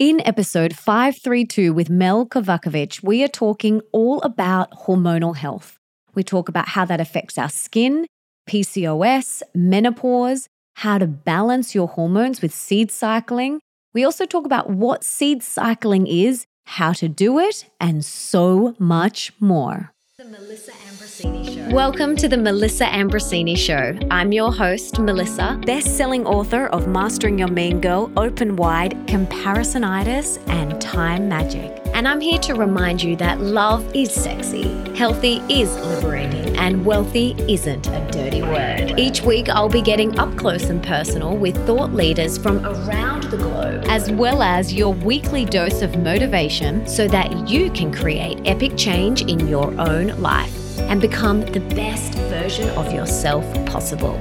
[0.00, 5.76] In episode 532 with Mel Kovacevic, we are talking all about hormonal health.
[6.14, 8.06] We talk about how that affects our skin,
[8.48, 13.60] PCOS, menopause, how to balance your hormones with seed cycling.
[13.92, 19.34] We also talk about what seed cycling is, how to do it, and so much
[19.38, 19.92] more.
[20.20, 21.74] The Melissa Ambrosini Show.
[21.74, 23.98] Welcome to the Melissa Ambrosini Show.
[24.10, 30.46] I'm your host, Melissa, best selling author of Mastering Your Mean Girl, Open Wide, Comparisonitis,
[30.50, 31.80] and Time Magic.
[31.94, 37.34] And I'm here to remind you that love is sexy, healthy is liberating, and wealthy
[37.48, 38.92] isn't a dirty word.
[38.98, 43.38] Each week, I'll be getting up close and personal with thought leaders from around the
[43.38, 48.76] globe, as well as your weekly dose of motivation so that you can create epic
[48.76, 54.14] change in your own life and become the best version of yourself possible.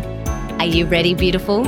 [0.60, 1.66] Are you ready, beautiful?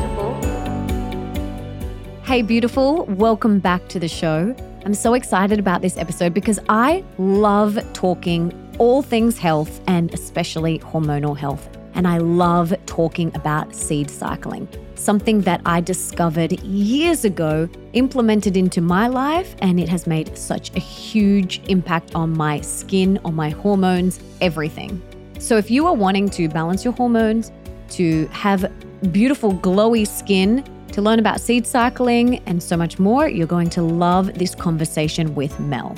[2.23, 4.55] Hey, beautiful, welcome back to the show.
[4.85, 10.79] I'm so excited about this episode because I love talking all things health and especially
[10.79, 11.69] hormonal health.
[11.93, 18.81] And I love talking about seed cycling, something that I discovered years ago, implemented into
[18.81, 23.52] my life, and it has made such a huge impact on my skin, on my
[23.52, 24.99] hormones, everything.
[25.37, 27.52] So, if you are wanting to balance your hormones,
[27.89, 28.71] to have
[29.11, 33.83] beautiful, glowy skin, to learn about seed cycling, and so much more, you're going to
[33.83, 35.95] love this conversation with Mel.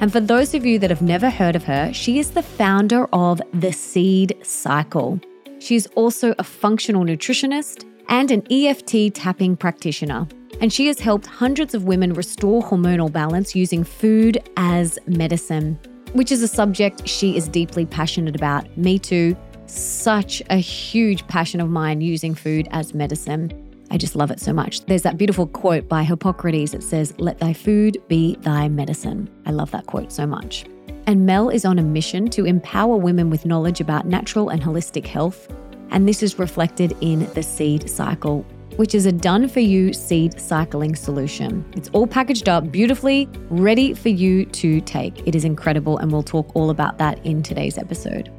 [0.00, 3.06] And for those of you that have never heard of her, she is the founder
[3.12, 5.20] of The Seed Cycle.
[5.58, 10.26] She's also a functional nutritionist and an EFT tapping practitioner.
[10.62, 15.78] And she has helped hundreds of women restore hormonal balance using food as medicine,
[16.14, 18.74] which is a subject she is deeply passionate about.
[18.78, 19.36] Me too.
[19.66, 23.69] Such a huge passion of mine using food as medicine.
[23.90, 24.84] I just love it so much.
[24.86, 29.28] There's that beautiful quote by Hippocrates that says, Let thy food be thy medicine.
[29.46, 30.64] I love that quote so much.
[31.06, 35.06] And Mel is on a mission to empower women with knowledge about natural and holistic
[35.06, 35.48] health.
[35.90, 38.42] And this is reflected in the seed cycle,
[38.76, 41.64] which is a done for you seed cycling solution.
[41.76, 45.26] It's all packaged up beautifully, ready for you to take.
[45.26, 48.30] It is incredible, and we'll talk all about that in today's episode.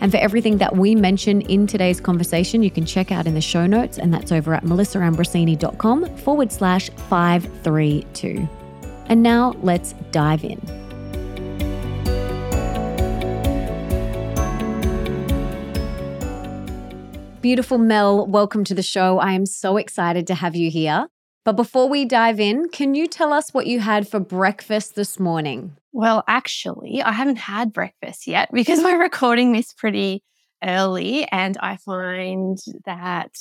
[0.00, 3.40] And for everything that we mention in today's conversation, you can check out in the
[3.40, 8.48] show notes, and that's over at melissaambrosini.com forward slash 532.
[9.06, 10.60] And now let's dive in.
[17.40, 19.18] Beautiful Mel, welcome to the show.
[19.18, 21.06] I am so excited to have you here.
[21.44, 25.18] But before we dive in, can you tell us what you had for breakfast this
[25.18, 25.76] morning?
[25.98, 30.22] Well, actually, I haven't had breakfast yet because we're recording this pretty
[30.62, 31.26] early.
[31.32, 33.32] And I find that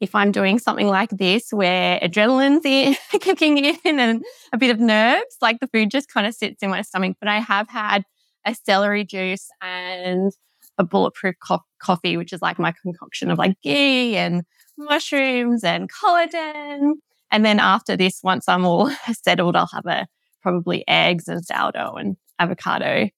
[0.00, 4.80] if I'm doing something like this where adrenaline's in, kicking in and a bit of
[4.80, 7.18] nerves, like the food just kind of sits in my stomach.
[7.20, 8.02] But I have had
[8.44, 10.32] a celery juice and
[10.78, 14.42] a bulletproof co- coffee, which is like my concoction of like ghee and
[14.76, 16.94] mushrooms and collagen.
[17.30, 18.90] And then after this, once I'm all
[19.24, 20.08] settled, I'll have a
[20.42, 23.08] probably eggs and sourdough and avocado.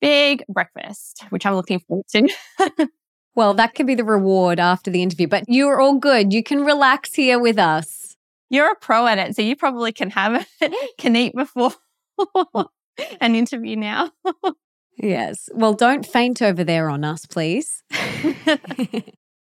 [0.00, 2.28] Big breakfast, which I'm looking forward to.
[3.34, 6.32] well, that could be the reward after the interview, but you're all good.
[6.32, 8.16] You can relax here with us.
[8.48, 11.72] You're a pro at it, so you probably can have it, can eat before
[13.20, 14.10] an interview now.
[14.96, 15.48] yes.
[15.52, 17.84] Well, don't faint over there on us, please.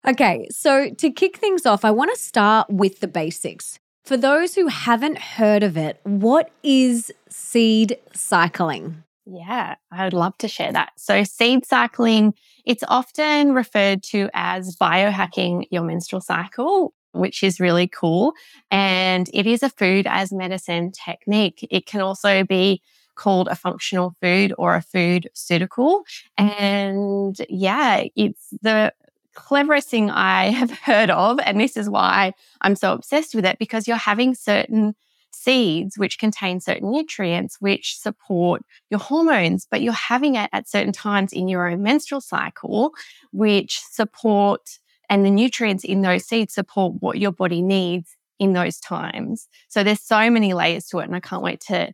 [0.07, 3.81] okay, so to kick things off, I want to start with the basics.
[4.05, 9.05] For those who haven't heard of it, what is seed cycling?
[9.25, 10.93] Yeah, I would love to share that.
[10.97, 12.35] So, seed cycling,
[12.67, 18.33] it's often referred to as biohacking your menstrual cycle, which is really cool.
[18.73, 21.67] And it is a food as medicine technique.
[21.71, 22.83] It can also be
[23.15, 26.03] called a functional food or a food pseudocul.
[26.37, 28.93] And yeah, it's the
[29.35, 31.39] cleverest thing I have heard of.
[31.41, 34.95] And this is why I'm so obsessed with it because you're having certain
[35.35, 40.93] seeds which contain certain nutrients which support your hormones, but you're having it at certain
[40.93, 42.93] times in your own menstrual cycle,
[43.33, 48.79] which support and the nutrients in those seeds support what your body needs in those
[48.79, 49.49] times.
[49.69, 51.93] So there's so many layers to it, and I can't wait to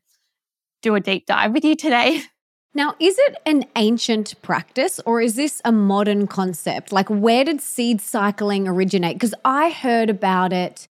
[0.83, 2.23] do a deep dive with you today.
[2.75, 6.93] Now, is it an ancient practice or is this a modern concept?
[6.93, 9.17] Like, where did seed cycling originate?
[9.17, 10.87] Because I heard about it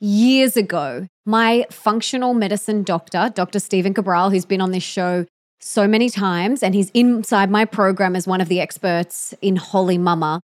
[0.00, 1.06] years ago.
[1.24, 3.60] My functional medicine doctor, Dr.
[3.60, 5.24] Stephen Cabral, who's been on this show
[5.60, 9.96] so many times, and he's inside my program as one of the experts in Holy
[9.96, 10.40] Mama,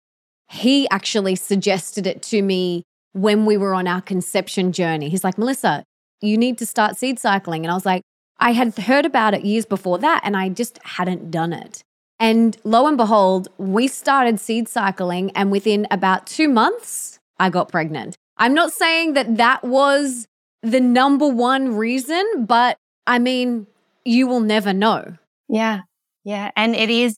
[0.49, 2.83] he actually suggested it to me
[3.13, 5.09] when we were on our conception journey.
[5.09, 5.83] He's like, Melissa,
[6.21, 7.63] you need to start seed cycling.
[7.63, 8.01] And I was like,
[8.39, 11.83] I had heard about it years before that and I just hadn't done it.
[12.19, 17.69] And lo and behold, we started seed cycling, and within about two months, I got
[17.69, 18.15] pregnant.
[18.37, 20.25] I'm not saying that that was
[20.61, 23.67] the number one reason, but I mean,
[24.05, 25.17] you will never know.
[25.49, 25.81] Yeah.
[26.23, 26.51] Yeah.
[26.55, 27.17] And it is,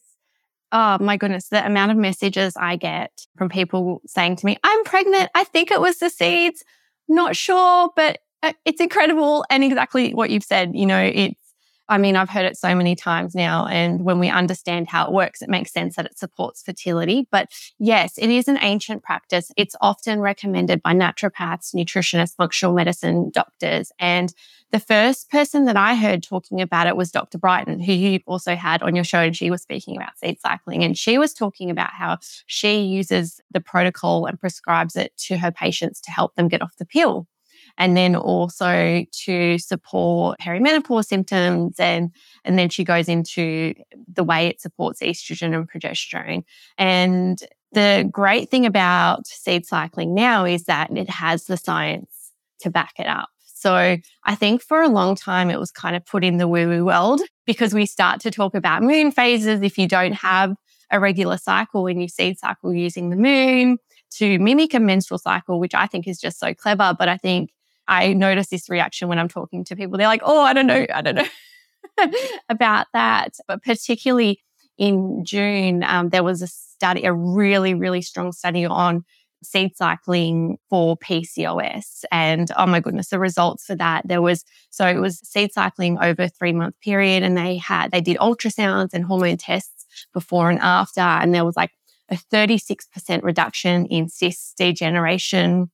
[0.71, 4.83] oh my goodness, the amount of messages I get from people saying to me, I'm
[4.83, 5.29] pregnant.
[5.35, 6.63] I think it was the seeds.
[7.07, 9.45] Not sure, but Uh, it's incredible.
[9.49, 11.41] And exactly what you've said, you know, it's,
[11.89, 13.65] I mean, I've heard it so many times now.
[13.65, 17.27] And when we understand how it works, it makes sense that it supports fertility.
[17.31, 17.49] But
[17.79, 19.51] yes, it is an ancient practice.
[19.55, 23.91] It's often recommended by naturopaths, nutritionists, functional medicine doctors.
[23.99, 24.33] And
[24.71, 27.37] the first person that I heard talking about it was Dr.
[27.37, 29.19] Brighten, who you also had on your show.
[29.19, 30.83] And she was speaking about seed cycling.
[30.83, 32.17] And she was talking about how
[32.47, 36.75] she uses the protocol and prescribes it to her patients to help them get off
[36.77, 37.27] the pill
[37.77, 42.11] and then also to support perimenopause symptoms and
[42.43, 43.73] and then she goes into
[44.11, 46.43] the way it supports estrogen and progesterone
[46.77, 47.43] and
[47.73, 52.93] the great thing about seed cycling now is that it has the science to back
[52.97, 56.37] it up so I think for a long time it was kind of put in
[56.37, 60.13] the woo woo world because we start to talk about moon phases if you don't
[60.13, 60.55] have
[60.91, 63.77] a regular cycle when you seed cycle using the moon
[64.11, 66.95] to mimic a menstrual cycle, which I think is just so clever.
[66.97, 67.51] But I think
[67.87, 69.97] I notice this reaction when I'm talking to people.
[69.97, 72.11] They're like, oh, I don't know, I don't know
[72.49, 73.35] about that.
[73.47, 74.43] But particularly
[74.77, 79.03] in June, um, there was a study, a really, really strong study on
[79.43, 82.03] seed cycling for PCOS.
[82.11, 84.07] And oh my goodness, the results for that.
[84.07, 87.91] There was, so it was seed cycling over a three month period and they had,
[87.91, 91.01] they did ultrasounds and hormone tests before and after.
[91.01, 91.71] And there was like
[92.09, 95.69] a 36% reduction in cyst degeneration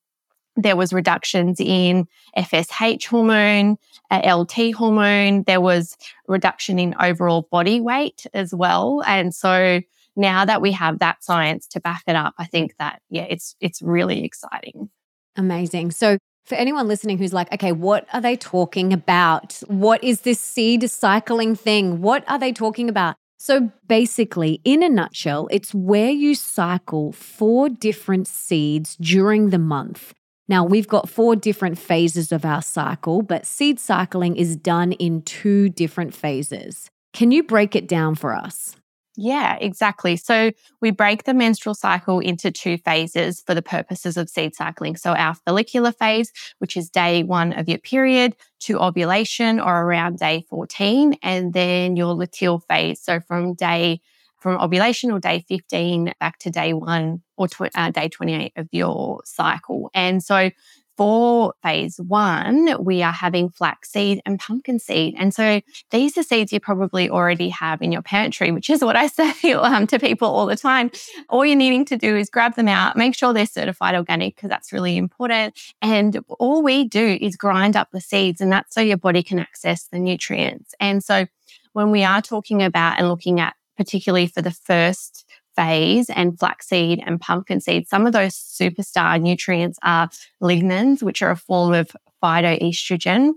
[0.55, 2.07] there was reductions in
[2.37, 3.77] FSH hormone,
[4.11, 5.43] LH hormone.
[5.43, 5.97] There was
[6.27, 9.03] reduction in overall body weight as well.
[9.05, 9.81] And so
[10.15, 13.55] now that we have that science to back it up, I think that yeah, it's
[13.59, 14.89] it's really exciting.
[15.35, 15.91] Amazing.
[15.91, 19.59] So for anyone listening who's like, okay, what are they talking about?
[19.67, 22.01] What is this seed cycling thing?
[22.01, 23.15] What are they talking about?
[23.37, 30.13] So basically, in a nutshell, it's where you cycle four different seeds during the month.
[30.47, 35.21] Now, we've got four different phases of our cycle, but seed cycling is done in
[35.21, 36.89] two different phases.
[37.13, 38.75] Can you break it down for us?
[39.15, 40.17] Yeah, exactly.
[40.17, 40.51] So
[40.81, 44.95] we break the menstrual cycle into two phases for the purposes of seed cycling.
[44.95, 50.17] So our follicular phase, which is day one of your period to ovulation or around
[50.17, 53.01] day 14, and then your luteal phase.
[53.01, 54.01] So from day
[54.43, 59.21] from ovulation or day 15 back to day one or uh, day 28 of your
[59.25, 59.89] cycle.
[59.93, 60.51] And so
[60.97, 65.15] for phase one, we are having flaxseed and pumpkin seed.
[65.17, 68.95] And so these are seeds you probably already have in your pantry, which is what
[68.95, 69.07] I
[69.41, 70.91] say um, to people all the time.
[71.29, 74.49] All you're needing to do is grab them out, make sure they're certified organic, because
[74.49, 75.57] that's really important.
[75.81, 79.39] And all we do is grind up the seeds, and that's so your body can
[79.39, 80.75] access the nutrients.
[80.79, 81.25] And so
[81.71, 85.25] when we are talking about and looking at particularly for the first
[85.55, 90.09] phase and flaxseed and pumpkin seed, some of those superstar nutrients are
[90.41, 91.91] lignans, which are a form of
[92.23, 93.33] phytoestrogen.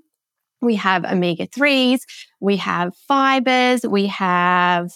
[0.62, 2.00] We have omega 3s,
[2.40, 4.92] we have fibers, we have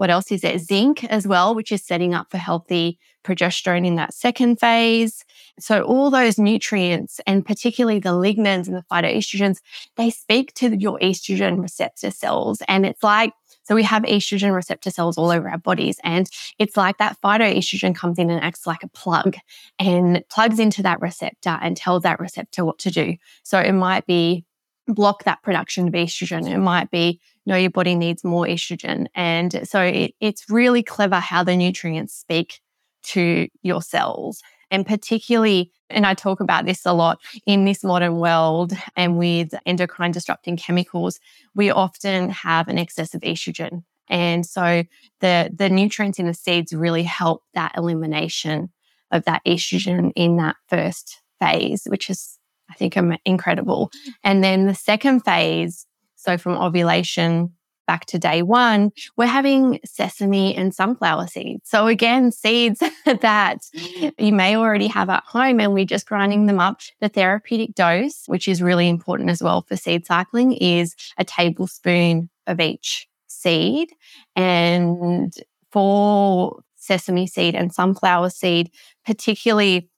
[0.00, 0.56] what else is there?
[0.56, 5.26] Zinc as well, which is setting up for healthy progesterone in that second phase.
[5.58, 9.58] So all those nutrients and particularly the lignans and the phytoestrogens,
[9.98, 12.62] they speak to your estrogen receptor cells.
[12.66, 13.34] And it's like
[13.70, 16.00] so we have estrogen receptor cells all over our bodies.
[16.02, 19.36] And it's like that phytoestrogen comes in and acts like a plug
[19.78, 23.14] and plugs into that receptor and tells that receptor what to do.
[23.44, 24.44] So it might be
[24.88, 26.50] block that production of estrogen.
[26.50, 29.06] It might be, know your body needs more estrogen.
[29.14, 32.58] And so it, it's really clever how the nutrients speak
[33.04, 38.16] to your cells and particularly, and I talk about this a lot in this modern
[38.16, 41.18] world and with endocrine disrupting chemicals,
[41.54, 43.82] we often have an excess of estrogen.
[44.08, 44.84] And so
[45.20, 48.70] the, the nutrients in the seeds really help that elimination
[49.10, 52.38] of that estrogen in that first phase, which is,
[52.70, 53.90] I think, incredible.
[54.22, 55.86] And then the second phase,
[56.16, 57.52] so from ovulation
[57.90, 61.68] back to day one, we're having sesame and sunflower seeds.
[61.68, 64.12] So again, seeds that mm.
[64.16, 66.82] you may already have at home and we're just grinding them up.
[67.00, 72.30] The therapeutic dose, which is really important as well for seed cycling, is a tablespoon
[72.46, 73.88] of each seed.
[74.36, 75.34] And
[75.72, 78.70] for sesame seed and sunflower seed,
[79.04, 79.89] particularly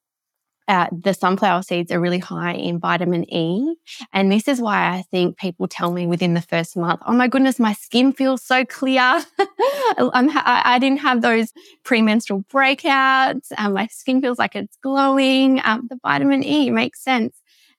[0.72, 3.76] uh, the sunflower seeds are really high in vitamin E.
[4.14, 7.28] And this is why I think people tell me within the first month, oh my
[7.28, 9.02] goodness, my skin feels so clear.
[9.38, 11.52] I, I didn't have those
[11.84, 13.52] premenstrual breakouts.
[13.58, 15.60] Um, my skin feels like it's glowing.
[15.62, 17.36] Um, the vitamin E makes sense.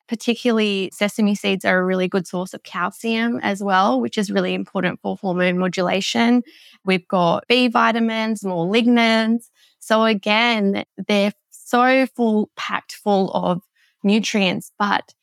[0.08, 4.54] Particularly, sesame seeds are a really good source of calcium as well, which is really
[4.54, 6.44] important for hormone modulation.
[6.86, 9.50] We've got B vitamins, more lignans.
[9.80, 11.34] So, again, they're
[11.66, 13.62] so full, packed full of
[14.04, 15.14] nutrients, but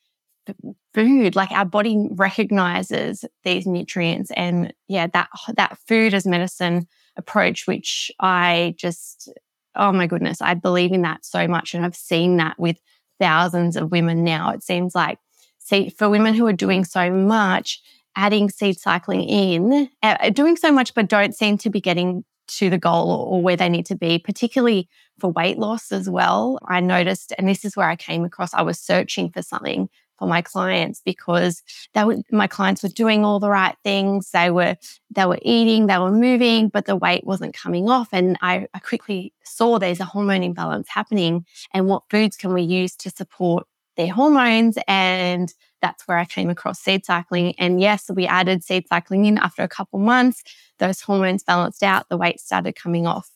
[0.93, 4.31] food, like our body recognizes these nutrients.
[4.31, 9.31] And yeah, that, that food as medicine approach, which I just,
[9.75, 11.73] oh my goodness, I believe in that so much.
[11.73, 12.77] And I've seen that with
[13.19, 14.49] thousands of women now.
[14.51, 15.19] It seems like,
[15.59, 17.79] see, for women who are doing so much,
[18.15, 22.25] adding seed cycling in, uh, doing so much, but don't seem to be getting
[22.57, 24.89] to the goal or where they need to be, particularly
[25.19, 26.59] for weight loss as well.
[26.65, 29.89] I noticed, and this is where I came across, I was searching for something
[30.19, 34.29] for my clients because they were, my clients were doing all the right things.
[34.31, 34.75] They were,
[35.09, 38.09] they were eating, they were moving, but the weight wasn't coming off.
[38.11, 42.61] And I, I quickly saw there's a hormone imbalance happening and what foods can we
[42.61, 43.65] use to support
[43.97, 47.55] their hormones and that's where I came across seed cycling.
[47.57, 50.43] And yes, we added seed cycling in after a couple months.
[50.79, 53.29] Those hormones balanced out, the weight started coming off.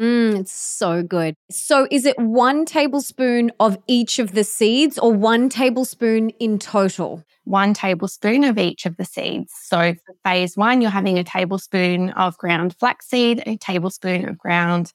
[0.00, 1.36] Mm, it's so good.
[1.50, 7.22] So, is it one tablespoon of each of the seeds or one tablespoon in total?
[7.44, 9.52] One tablespoon of each of the seeds.
[9.54, 14.92] So, for phase one, you're having a tablespoon of ground flaxseed, a tablespoon of ground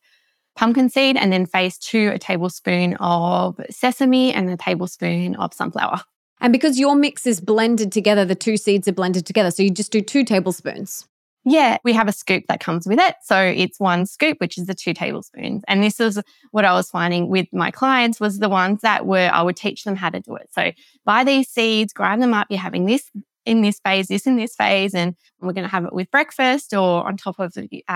[0.56, 6.01] pumpkin seed, and then phase two, a tablespoon of sesame and a tablespoon of sunflower.
[6.39, 9.51] And because your mix is blended together, the two seeds are blended together.
[9.51, 11.08] So you just do two tablespoons.
[11.50, 13.15] Yeah, we have a scoop that comes with it.
[13.24, 15.63] So it's one scoop, which is the two tablespoons.
[15.70, 16.20] And this is
[16.51, 19.86] what I was finding with my clients was the ones that were, I would teach
[19.86, 20.50] them how to do it.
[20.51, 20.74] So
[21.06, 22.48] buy these seeds, grind them up.
[22.50, 23.10] You're having this
[23.48, 26.74] in this phase, this in this phase, and we're going to have it with breakfast
[26.74, 27.56] or on top of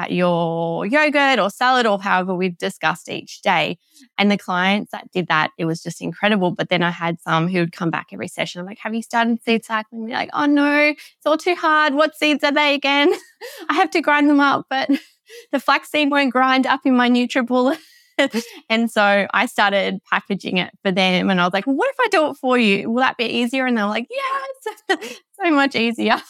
[0.10, 3.77] your yogurt or salad or however we've discussed each day.
[4.17, 6.51] And the clients that did that, it was just incredible.
[6.51, 8.62] But then I had some who would come back every session.
[8.62, 10.05] I'm like, have you started seed cycling?
[10.05, 11.96] They're like, oh no, it's all too hard.
[11.96, 13.13] What seeds are they again?
[13.70, 14.89] I have to grind them up, but
[15.51, 17.77] the flaxseed won't grind up in my NutriBullet.
[18.70, 21.30] and so I started packaging it for them.
[21.30, 22.89] And I was like, what if I do it for you?
[22.89, 23.65] Will that be easier?
[23.65, 26.22] And they're like, yes, so much easier.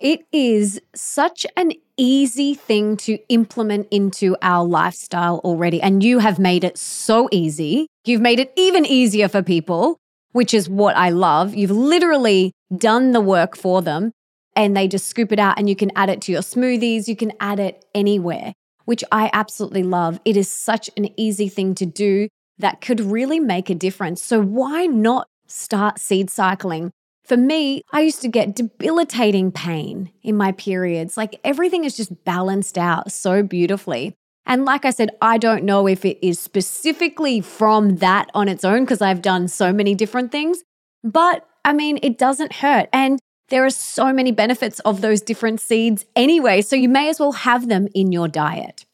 [0.00, 5.82] It is such an easy thing to implement into our lifestyle already.
[5.82, 7.88] And you have made it so easy.
[8.04, 9.98] You've made it even easier for people,
[10.32, 11.54] which is what I love.
[11.54, 14.12] You've literally done the work for them
[14.54, 17.08] and they just scoop it out and you can add it to your smoothies.
[17.08, 18.54] You can add it anywhere
[18.88, 20.18] which I absolutely love.
[20.24, 24.22] It is such an easy thing to do that could really make a difference.
[24.22, 26.90] So, why not start seed cycling?
[27.22, 31.18] For me, I used to get debilitating pain in my periods.
[31.18, 34.14] Like everything is just balanced out so beautifully.
[34.46, 38.64] And like I said, I don't know if it is specifically from that on its
[38.64, 40.62] own because I've done so many different things,
[41.04, 42.88] but I mean, it doesn't hurt.
[42.94, 43.18] And
[43.48, 47.32] there are so many benefits of those different seeds anyway, so you may as well
[47.32, 48.84] have them in your diet.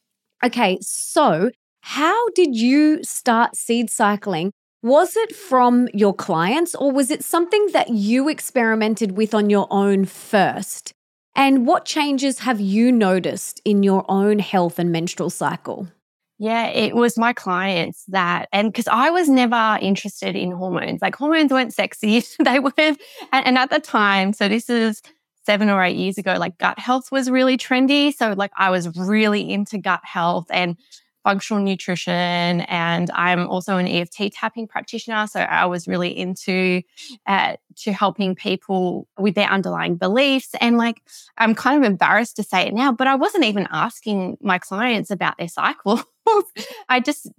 [0.43, 4.51] Okay, so how did you start seed cycling?
[4.81, 9.67] Was it from your clients or was it something that you experimented with on your
[9.71, 10.93] own first?
[11.35, 15.87] And what changes have you noticed in your own health and menstrual cycle?
[16.37, 21.15] Yeah, it was my clients that, and because I was never interested in hormones, like
[21.15, 22.23] hormones weren't sexy.
[22.43, 22.99] they weren't, and,
[23.31, 25.01] and at the time, so this is
[25.45, 28.13] seven or eight years ago, like gut health was really trendy.
[28.13, 30.77] So, like, I was really into gut health and
[31.25, 32.61] functional nutrition.
[32.61, 35.25] And I'm also an EFT tapping practitioner.
[35.27, 36.83] So I was really into
[37.25, 40.51] uh, to helping people with their underlying beliefs.
[40.61, 41.01] And like,
[41.37, 45.09] I'm kind of embarrassed to say it now, but I wasn't even asking my clients
[45.09, 46.01] about their cycle.
[46.89, 47.29] I just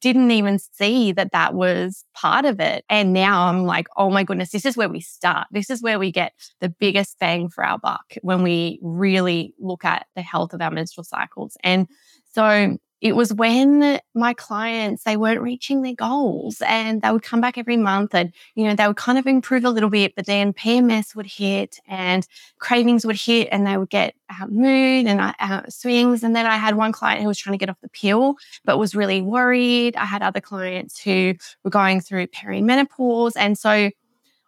[0.00, 2.84] didn't even see that that was part of it.
[2.88, 5.46] And now I'm like, oh my goodness, this is where we start.
[5.50, 9.84] This is where we get the biggest bang for our buck when we really look
[9.84, 11.56] at the health of our menstrual cycles.
[11.62, 11.86] And
[12.32, 17.40] so it was when my clients they weren't reaching their goals and they would come
[17.40, 20.26] back every month and you know they would kind of improve a little bit but
[20.26, 22.26] then pms would hit and
[22.58, 24.14] cravings would hit and they would get
[24.48, 27.80] mood and swings and then i had one client who was trying to get off
[27.82, 29.96] the pill but was really worried.
[29.96, 31.34] I had other clients who
[31.64, 33.90] were going through perimenopause and so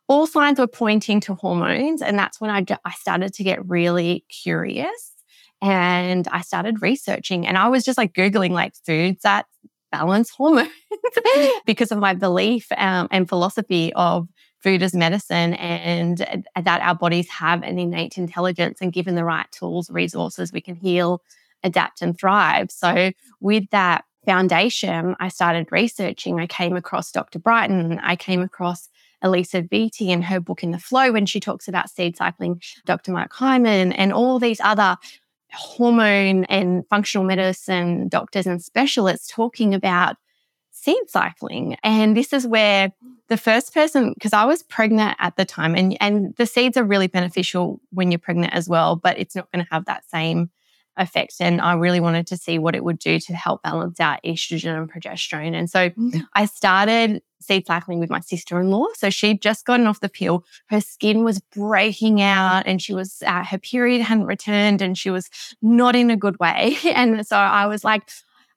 [0.09, 4.25] all signs were pointing to hormones and that's when I, I started to get really
[4.29, 5.18] curious
[5.61, 9.47] and I started researching and I was just like Googling like foods that
[9.91, 10.71] balance hormones
[11.67, 14.29] because of my belief um, and philosophy of
[14.63, 19.47] food as medicine and that our bodies have an innate intelligence and given the right
[19.53, 21.23] tools, resources, we can heal,
[21.63, 22.71] adapt, and thrive.
[22.71, 26.41] So, with that foundation, I started researching.
[26.41, 27.39] I came across Dr.
[27.39, 28.89] Brighten, I came across
[29.25, 33.13] Alisa Vitti in her book In the Flow when she talks about seed cycling, Dr.
[33.13, 34.97] Mark Hyman, and all these other
[35.53, 40.17] hormone and functional medicine doctors and specialists talking about
[40.71, 41.77] seed cycling.
[41.83, 42.93] And this is where
[43.29, 46.85] the first person, because I was pregnant at the time, and, and the seeds are
[46.85, 50.51] really beneficial when you're pregnant as well, but it's not going to have that same
[50.99, 51.37] effect.
[51.41, 54.77] And I really wanted to see what it would do to help balance out estrogen
[54.77, 55.55] and progesterone.
[55.55, 56.23] And so mm.
[56.35, 58.87] I started seed cycling with my sister in law.
[58.95, 60.45] So she'd just gotten off the pill.
[60.67, 65.11] Her skin was breaking out and she was, uh, her period hadn't returned and she
[65.11, 65.31] was
[65.63, 66.77] not in a good way.
[66.99, 68.03] And so I was like,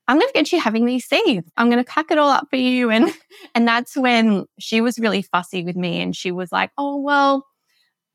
[0.07, 1.51] I'm going to get you having these seeds.
[1.57, 2.89] I'm going to pack it all up for you.
[2.89, 3.13] And,
[3.55, 7.45] and that's when she was really fussy with me and she was like, oh, well,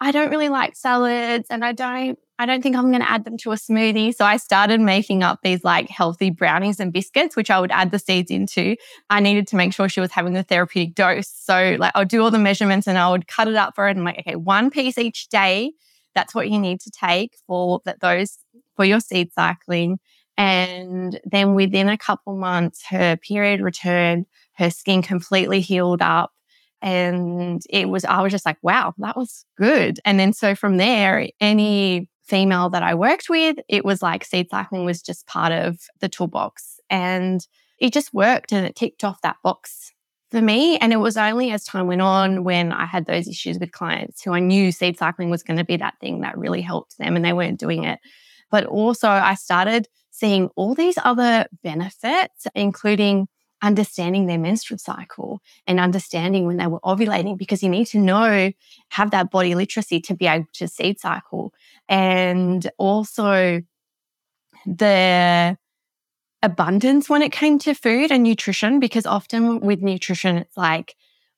[0.00, 3.24] I don't really like salads and I don't I don't think I'm going to add
[3.24, 4.14] them to a smoothie.
[4.14, 7.92] So I started making up these like healthy brownies and biscuits, which I would add
[7.92, 8.76] the seeds into.
[9.08, 11.28] I needed to make sure she was having the therapeutic dose.
[11.28, 13.88] So like I'll do all the measurements and I would cut it up for her
[13.88, 15.72] and I'm like, okay, one piece each day.
[16.14, 18.38] That's what you need to take for that those
[18.74, 19.98] for your seed cycling.
[20.36, 26.32] And then within a couple months, her period returned, her skin completely healed up.
[26.82, 29.98] And it was, I was just like, wow, that was good.
[30.04, 34.50] And then so from there, any female that I worked with, it was like seed
[34.50, 36.80] cycling was just part of the toolbox.
[36.90, 37.46] And
[37.78, 39.92] it just worked and it ticked off that box
[40.30, 40.76] for me.
[40.78, 44.22] And it was only as time went on when I had those issues with clients
[44.22, 47.16] who I knew seed cycling was going to be that thing that really helped them
[47.16, 48.00] and they weren't doing it.
[48.50, 53.28] But also, I started seeing all these other benefits, including
[53.62, 58.52] understanding their menstrual cycle and understanding when they were ovulating because you need to know,
[58.90, 61.52] have that body literacy to be able to seed cycle.
[61.88, 63.62] And also
[64.66, 65.56] the
[66.42, 70.94] abundance when it came to food and nutrition, because often with nutrition, it's like,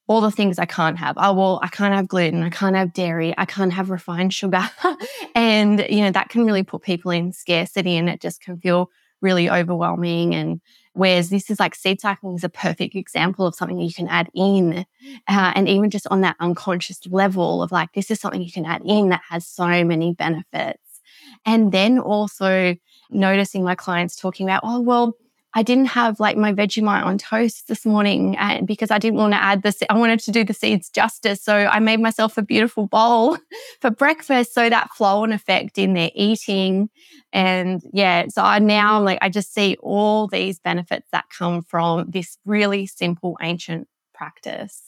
[0.08, 1.16] all the things I can't have.
[1.18, 2.42] Oh, well, I can't have gluten.
[2.42, 3.34] I can't have dairy.
[3.36, 4.62] I can't have refined sugar.
[5.34, 8.90] and, you know, that can really put people in scarcity and it just can feel
[9.20, 10.34] really overwhelming.
[10.34, 10.62] And
[10.98, 14.28] Whereas this is like seed cycling is a perfect example of something you can add
[14.34, 14.84] in.
[15.28, 18.66] Uh, and even just on that unconscious level of like, this is something you can
[18.66, 21.00] add in that has so many benefits.
[21.46, 22.74] And then also
[23.10, 25.14] noticing my clients talking about, oh, well,
[25.54, 29.32] I didn't have like my Vegemite on toast this morning and because I didn't want
[29.32, 29.82] to add this.
[29.88, 31.42] I wanted to do the seeds justice.
[31.42, 33.38] So I made myself a beautiful bowl
[33.80, 34.52] for breakfast.
[34.52, 36.90] So that flow and effect in their eating.
[37.32, 42.10] And yeah, so I now like, I just see all these benefits that come from
[42.10, 44.82] this really simple ancient practice.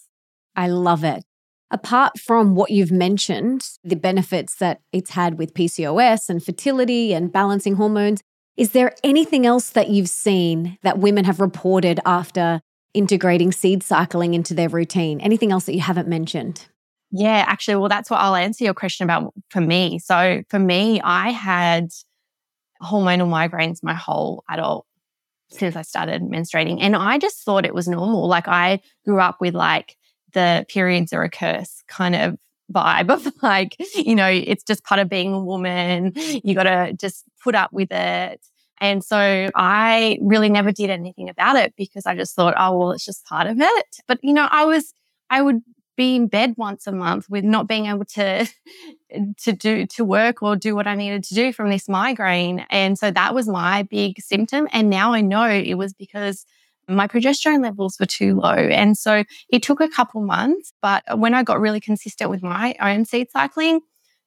[0.55, 1.25] I love it.
[1.71, 7.33] Apart from what you've mentioned, the benefits that it's had with PCOS and fertility and
[7.33, 8.23] balancing hormones,
[8.61, 12.61] is there anything else that you've seen that women have reported after
[12.93, 15.19] integrating seed cycling into their routine?
[15.23, 16.67] Anything else that you haven't mentioned?
[17.11, 19.99] Yeah, actually, well, that's what I'll answer your question about for me.
[19.99, 21.89] So, for me, I had
[22.83, 24.85] hormonal migraines my whole adult
[25.49, 26.81] since I started menstruating.
[26.83, 28.29] And I just thought it was normal.
[28.29, 29.97] Like, I grew up with like
[30.35, 32.37] the periods are a curse kind of
[32.71, 36.13] vibe of like, you know, it's just part of being a woman.
[36.15, 38.41] You got to just put up with it.
[38.81, 42.93] And so I really never did anything about it because I just thought, oh, well,
[42.93, 43.87] it's just part of it.
[44.09, 44.95] But, you know, I was,
[45.29, 45.61] I would
[45.97, 48.49] be in bed once a month with not being able to,
[49.43, 52.65] to do, to work or do what I needed to do from this migraine.
[52.71, 54.67] And so that was my big symptom.
[54.73, 56.47] And now I know it was because
[56.89, 58.55] my progesterone levels were too low.
[58.55, 62.75] And so it took a couple months, but when I got really consistent with my
[62.81, 63.81] own seed cycling,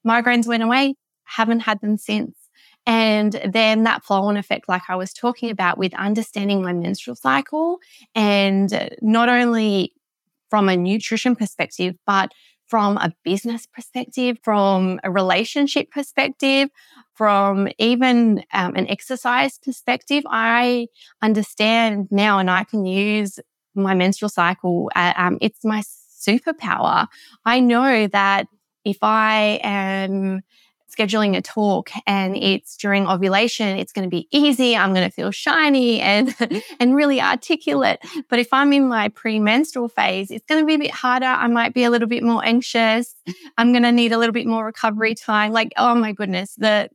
[0.07, 2.42] migraines went away, haven't had them since.
[2.85, 7.15] And then that flow on effect, like I was talking about with understanding my menstrual
[7.15, 7.79] cycle
[8.13, 9.93] and not only
[10.49, 12.31] from a nutrition perspective, but
[12.67, 16.69] from a business perspective, from a relationship perspective,
[17.13, 20.87] from even um, an exercise perspective, I
[21.21, 23.39] understand now and I can use
[23.75, 24.91] my menstrual cycle.
[24.95, 27.07] Uh, um, it's my superpower.
[27.45, 28.47] I know that
[28.85, 30.41] if I am
[30.95, 34.75] scheduling a talk and it's during ovulation, it's going to be easy.
[34.75, 36.57] I'm going to feel shiny and, mm-hmm.
[36.79, 37.99] and really articulate.
[38.29, 41.25] But if I'm in my premenstrual phase, it's going to be a bit harder.
[41.25, 43.15] I might be a little bit more anxious.
[43.27, 43.47] Mm-hmm.
[43.57, 45.51] I'm going to need a little bit more recovery time.
[45.51, 46.89] Like, oh my goodness, the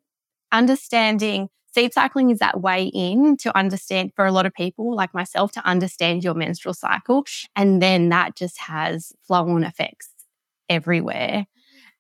[0.52, 5.14] understanding seed cycling is that way in to understand for a lot of people like
[5.14, 7.24] myself to understand your menstrual cycle.
[7.54, 10.10] And then that just has flow on effects
[10.68, 11.46] everywhere.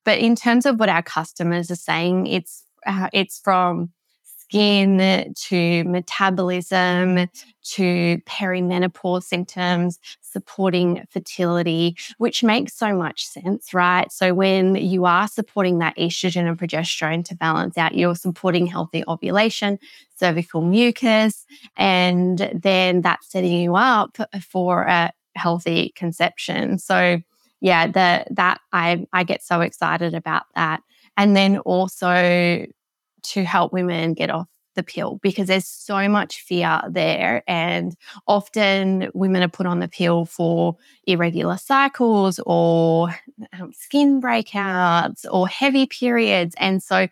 [0.08, 3.90] But in terms of what our customers are saying, it's uh, it's from
[4.24, 7.28] skin to metabolism
[7.74, 14.10] to perimenopause symptoms, supporting fertility, which makes so much sense, right?
[14.10, 19.04] So when you are supporting that estrogen and progesterone to balance out, you're supporting healthy
[19.06, 19.78] ovulation,
[20.18, 21.44] cervical mucus,
[21.76, 26.78] and then that's setting you up for a healthy conception.
[26.78, 27.20] So
[27.60, 30.82] yeah, the, that I, I get so excited about that.
[31.16, 32.66] And then also
[33.22, 34.46] to help women get off
[34.78, 37.42] the pill because there's so much fear there.
[37.48, 37.94] And
[38.26, 43.08] often women are put on the pill for irregular cycles or
[43.52, 46.54] um, skin breakouts or heavy periods.
[46.58, 47.08] And so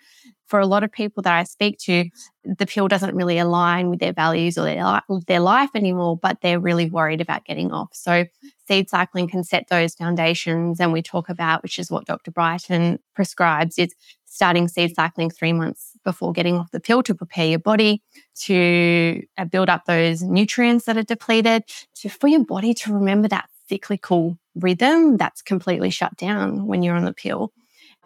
[0.46, 2.04] for a lot of people that I speak to,
[2.44, 6.60] the pill doesn't really align with their values or their, their life anymore, but they're
[6.60, 7.90] really worried about getting off.
[7.92, 8.26] So
[8.68, 10.78] seed cycling can set those foundations.
[10.78, 12.30] And we talk about, which is what Dr.
[12.30, 17.46] Brighten prescribes, is starting seed cycling three months before getting off the pill to prepare
[17.46, 18.02] your body
[18.42, 23.28] to uh, build up those nutrients that are depleted, to for your body to remember
[23.28, 27.52] that cyclical rhythm that's completely shut down when you're on the pill.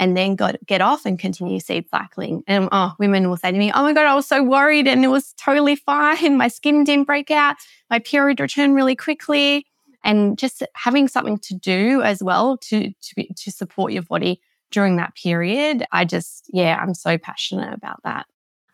[0.00, 2.42] And then got, get off and continue seed cycling.
[2.46, 5.04] And oh, women will say to me, Oh my God, I was so worried and
[5.04, 6.36] it was totally fine.
[6.38, 7.56] My skin didn't break out.
[7.90, 9.66] My period returned really quickly
[10.02, 14.40] and just having something to do as well to to, be, to support your body
[14.70, 15.84] during that period.
[15.92, 18.26] I just yeah, I'm so passionate about that.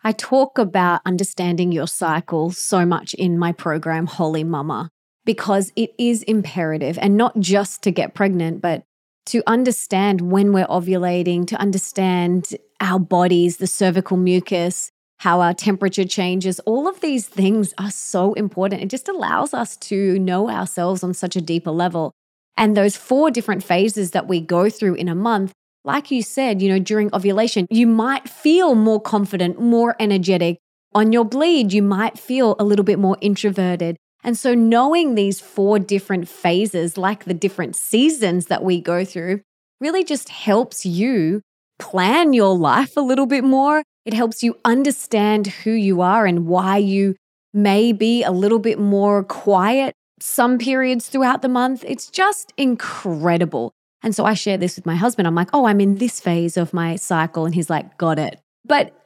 [0.03, 4.91] I talk about understanding your cycle so much in my program Holy Mama
[5.25, 8.83] because it is imperative and not just to get pregnant but
[9.27, 16.05] to understand when we're ovulating, to understand our bodies, the cervical mucus, how our temperature
[16.05, 16.59] changes.
[16.61, 18.81] All of these things are so important.
[18.81, 22.11] It just allows us to know ourselves on such a deeper level.
[22.55, 26.61] And those four different phases that we go through in a month, like you said,
[26.61, 30.57] you know, during ovulation, you might feel more confident, more energetic.
[30.93, 33.97] On your bleed, you might feel a little bit more introverted.
[34.23, 39.41] And so, knowing these four different phases, like the different seasons that we go through,
[39.79, 41.41] really just helps you
[41.79, 46.47] plan your life a little bit more it helps you understand who you are and
[46.47, 47.15] why you
[47.53, 51.83] may be a little bit more quiet some periods throughout the month.
[51.85, 53.73] It's just incredible.
[54.01, 55.27] And so I share this with my husband.
[55.27, 57.45] I'm like, oh, I'm in this phase of my cycle.
[57.45, 58.39] And he's like, got it.
[58.63, 58.96] But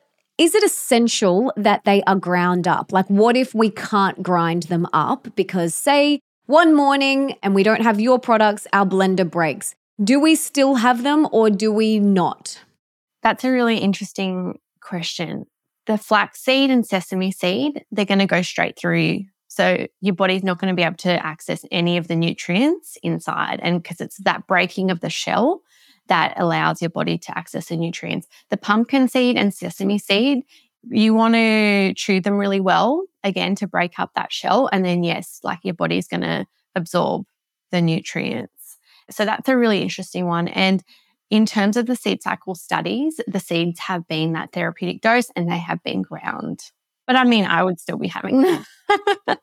[0.42, 2.92] is it essential that they are ground up?
[2.92, 5.28] Like, what if we can't grind them up?
[5.36, 9.76] Because, say, one morning and we don't have your products, our blender breaks.
[10.04, 12.60] Do we still have them or do we not?
[13.22, 15.46] That's a really interesting question.
[15.86, 19.26] The flaxseed and sesame seed, they're going to go straight through.
[19.48, 23.60] So your body's not going to be able to access any of the nutrients inside.
[23.62, 25.62] And because it's that breaking of the shell
[26.12, 28.28] that allows your body to access the nutrients.
[28.50, 30.44] The pumpkin seed and sesame seed,
[30.90, 34.70] you want to chew them really well, again, to break up that shell.
[34.74, 36.46] And then, yes, like your body's going to
[36.76, 37.24] absorb
[37.72, 38.78] the nutrients.
[39.10, 40.50] So that's a really interesting one.
[40.50, 40.84] And
[41.30, 45.50] in terms of the seed cycle studies, the seeds have been that therapeutic dose and
[45.50, 46.60] they have been ground.
[47.08, 48.66] But I mean, I would still be having them.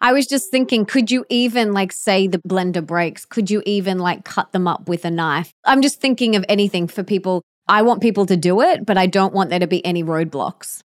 [0.00, 3.24] I was just thinking, could you even like say the blender breaks?
[3.24, 5.52] Could you even like cut them up with a knife?
[5.64, 7.42] I'm just thinking of anything for people.
[7.68, 10.82] I want people to do it, but I don't want there to be any roadblocks.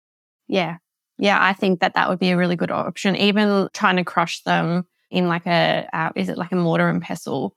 [0.49, 0.79] Yeah.
[1.17, 1.39] Yeah.
[1.41, 3.15] I think that that would be a really good option.
[3.17, 7.01] Even trying to crush them in like a, uh, is it like a mortar and
[7.01, 7.55] pestle?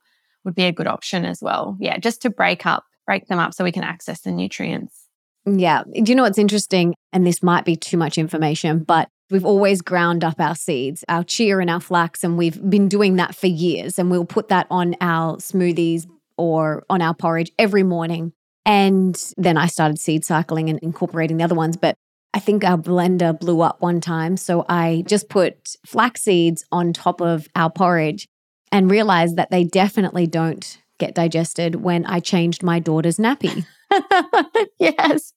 [0.48, 1.76] would be a good option as well.
[1.78, 5.06] Yeah, just to break up, break them up so we can access the nutrients.
[5.44, 5.82] Yeah.
[5.84, 6.94] Do you know what's interesting?
[7.12, 11.24] And this might be too much information, but we've always ground up our seeds, our
[11.24, 13.98] chia and our flax, and we've been doing that for years.
[13.98, 18.32] And we'll put that on our smoothies or on our porridge every morning.
[18.64, 21.76] And then I started seed cycling and incorporating the other ones.
[21.76, 21.96] But
[22.34, 24.36] I think our blender blew up one time.
[24.36, 28.28] So I just put flax seeds on top of our porridge
[28.70, 33.64] and realized that they definitely don't get digested when I changed my daughter's nappy.
[34.78, 35.32] yes.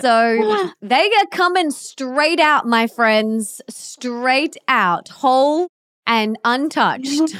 [0.00, 5.68] So they are coming straight out, my friends, straight out, whole
[6.06, 7.36] and untouched.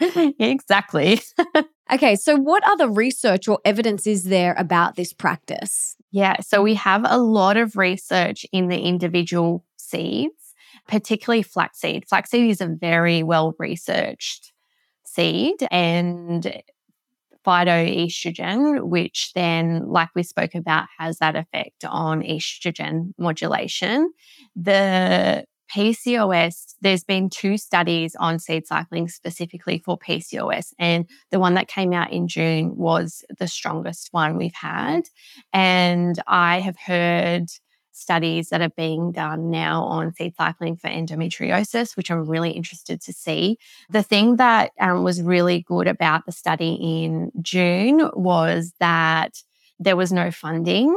[0.00, 1.20] exactly.
[1.92, 5.96] okay, so what other research or evidence is there about this practice?
[6.10, 10.46] Yeah, so we have a lot of research in the individual seeds
[10.88, 12.08] particularly flaxseed.
[12.08, 14.52] Flaxseed is a very well researched
[15.04, 16.62] seed and
[17.46, 24.10] phytoestrogen, which then, like we spoke about, has that effect on estrogen modulation.
[24.54, 31.54] The PCOS, there's been two studies on seed cycling specifically for PCOS, and the one
[31.54, 35.02] that came out in June was the strongest one we've had.
[35.52, 37.46] And I have heard
[37.96, 43.00] studies that are being done now on seed cycling for endometriosis, which I'm really interested
[43.02, 43.58] to see.
[43.88, 49.42] The thing that um, was really good about the study in June was that
[49.78, 50.94] there was no funding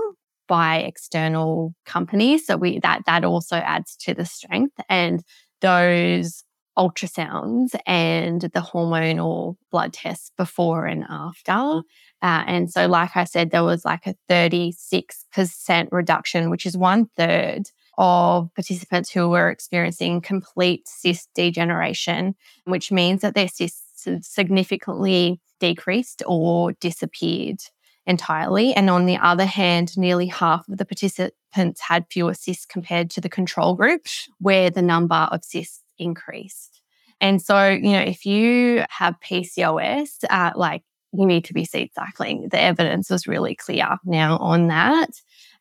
[0.48, 2.46] by external companies.
[2.46, 4.76] So we that that also adds to the strength.
[4.90, 5.24] And
[5.62, 6.44] those
[6.80, 11.82] ultrasounds and the hormonal blood tests before and after.
[12.22, 17.08] Uh, and so, like I said, there was like a 36% reduction, which is one
[17.18, 25.42] third of participants who were experiencing complete cyst degeneration, which means that their cysts significantly
[25.60, 27.60] decreased or disappeared
[28.06, 28.74] entirely.
[28.74, 33.22] And on the other hand, nearly half of the participants had fewer cysts compared to
[33.22, 34.08] the control group,
[34.40, 36.82] where the number of cysts increased.
[37.22, 41.92] And so, you know, if you have PCOS, uh, like you need to be seed
[41.94, 42.50] cycling.
[42.50, 45.10] The evidence was really clear now on that.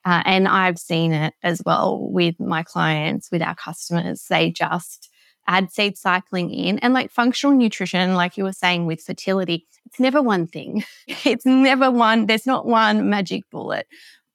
[0.04, 4.26] Uh, and I've seen it as well with my clients, with our customers.
[4.28, 5.08] They just
[5.46, 9.98] add seed cycling in and like functional nutrition, like you were saying with fertility, it's
[9.98, 10.84] never one thing.
[11.24, 13.86] It's never one, there's not one magic bullet.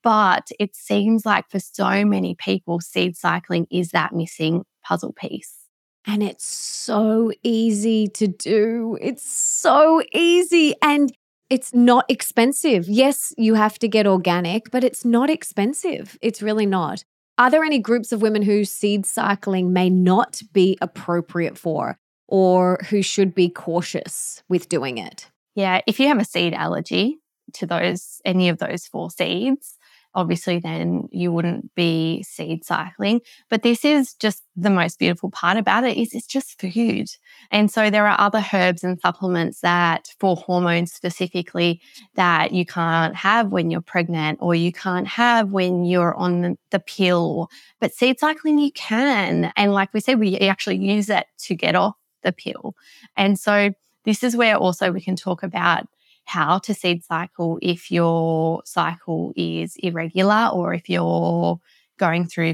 [0.02, 5.63] But it seems like for so many people, seed cycling is that missing puzzle piece.
[6.06, 8.98] And it's so easy to do.
[9.02, 10.76] It's so easy.
[10.82, 11.12] And
[11.50, 12.88] it's not expensive.
[12.88, 16.18] Yes, you have to get organic, but it's not expensive.
[16.22, 17.04] It's really not.
[17.38, 22.80] Are there any groups of women who seed cycling may not be appropriate for or
[22.90, 25.30] who should be cautious with doing it?
[25.56, 27.18] Yeah, if you have a seed allergy
[27.54, 29.78] to those any of those four seeds,
[30.16, 33.22] obviously then you wouldn't be seed cycling.
[33.50, 37.08] But this is just the most beautiful part about it is it's just food.
[37.52, 41.82] And so there are other herbs and supplements that for hormones specifically
[42.16, 46.80] that you can't have when you're pregnant or you can't have when you're on the
[46.80, 47.50] pill.
[47.80, 49.52] But seed cycling you can.
[49.56, 52.76] And like we said, we actually use it to get off the pill.
[53.16, 53.72] And so
[54.06, 55.88] this is where also we can talk about
[56.26, 61.60] how to seed cycle if your cycle is irregular or if you're
[62.00, 62.54] going through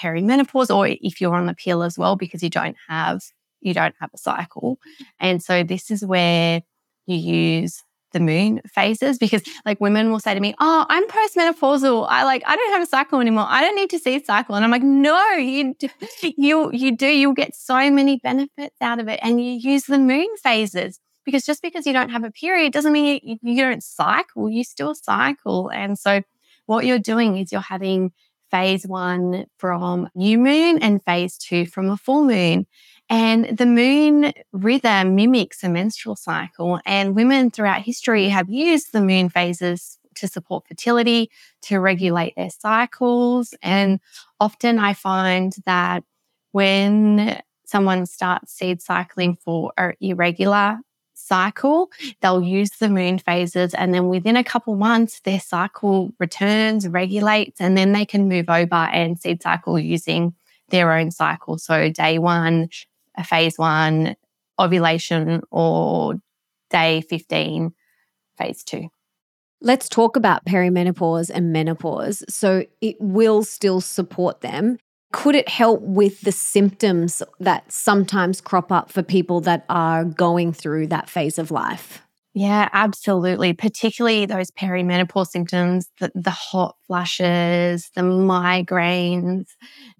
[0.00, 3.22] perimenopause or if you're on the pill as well because you don't have
[3.60, 4.78] you don't have a cycle.
[5.18, 6.62] And so this is where
[7.06, 12.06] you use the moon phases because like women will say to me, "Oh, I'm postmenopausal.
[12.08, 13.46] I like I don't have a cycle anymore.
[13.48, 15.88] I don't need to see cycle." And I'm like, "No, you do,
[16.22, 17.06] you you do.
[17.06, 21.44] You'll get so many benefits out of it and you use the moon phases." Because
[21.44, 24.94] just because you don't have a period doesn't mean you, you don't cycle, you still
[24.94, 25.68] cycle.
[25.68, 26.22] And so
[26.64, 28.12] what you're doing is you're having
[28.50, 32.66] phase one from new moon and phase two from a full moon.
[33.10, 36.80] And the moon rhythm mimics a menstrual cycle.
[36.86, 41.30] And women throughout history have used the moon phases to support fertility,
[41.64, 43.52] to regulate their cycles.
[43.60, 44.00] And
[44.40, 46.04] often I find that
[46.52, 50.78] when someone starts seed cycling for irregular
[51.18, 53.74] cycle, they'll use the moon phases.
[53.74, 58.48] And then within a couple months, their cycle returns, regulates, and then they can move
[58.48, 60.34] over and seed cycle using
[60.70, 61.58] their own cycle.
[61.58, 62.68] So day one,
[63.16, 64.16] a phase one,
[64.58, 66.14] ovulation, or
[66.70, 67.72] day 15,
[68.36, 68.88] phase two.
[69.60, 72.24] Let's talk about perimenopause and menopause.
[72.28, 74.78] So it will still support them.
[75.12, 80.52] Could it help with the symptoms that sometimes crop up for people that are going
[80.52, 82.02] through that phase of life?
[82.34, 83.52] Yeah, absolutely.
[83.52, 89.46] Particularly those perimenopause symptoms, the, the hot flushes, the migraines,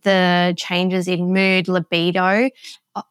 [0.03, 2.51] the changes in mood, libido.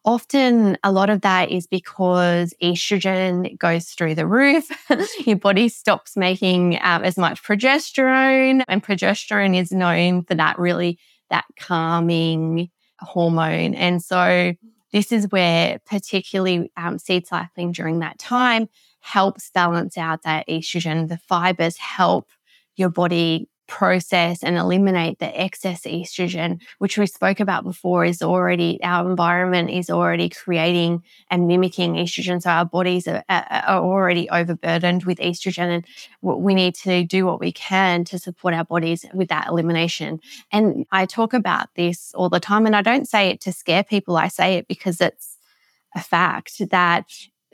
[0.04, 4.70] Often, a lot of that is because estrogen goes through the roof.
[5.26, 10.98] Your body stops making um, as much progesterone, and progesterone is known for that really
[11.30, 13.74] that calming hormone.
[13.74, 14.54] And so
[14.92, 18.68] this is where particularly um, seed cycling during that time
[19.00, 21.08] helps balance out that estrogen.
[21.08, 22.28] The fibers help
[22.76, 28.82] your body process and eliminate the excess estrogen, which we spoke about before, is already
[28.82, 32.42] our environment is already creating and mimicking estrogen.
[32.42, 35.86] So our bodies are, are already overburdened with estrogen, and
[36.20, 40.20] we need to do what we can to support our bodies with that elimination.
[40.50, 43.84] And I talk about this all the time, and I don't say it to scare
[43.84, 45.36] people, I say it because it's
[45.94, 47.04] a fact that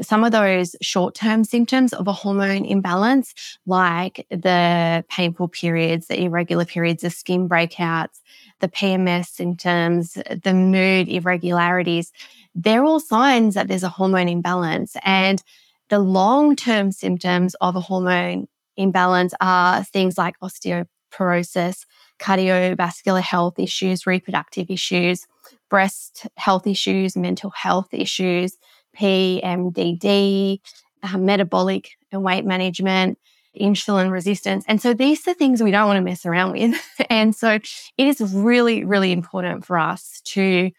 [0.01, 3.35] some of those short term symptoms of a hormone imbalance,
[3.67, 8.21] like the painful periods, the irregular periods, the skin breakouts,
[8.61, 12.13] the PMS symptoms, the mood irregularities,
[12.55, 14.97] they're all signs that there's a hormone imbalance.
[15.05, 15.43] And
[15.91, 21.85] the long term symptoms of a hormone imbalance are things like osteoporosis,
[22.19, 25.27] cardiovascular health issues, reproductive issues,
[25.69, 28.57] breast health issues, mental health issues,
[28.95, 30.61] PMDD,
[31.03, 33.19] uh, metabolic and weight management,
[33.61, 34.65] insulin resistance.
[34.67, 36.81] And so these are things we don't want to mess around with.
[37.11, 37.63] and so it
[37.99, 40.71] is really, really important for us to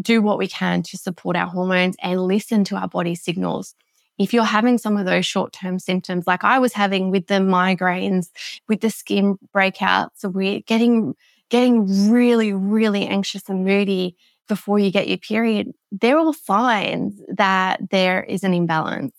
[0.00, 3.74] do what we can to support our hormones and listen to our body signals.
[4.18, 7.34] If you're having some of those short term symptoms, like I was having with the
[7.34, 8.26] migraines,
[8.68, 11.14] with the skin breakouts, we're getting,
[11.48, 14.16] getting really, really anxious and moody
[14.50, 19.14] before you get your period, they're all signs that there is an imbalance.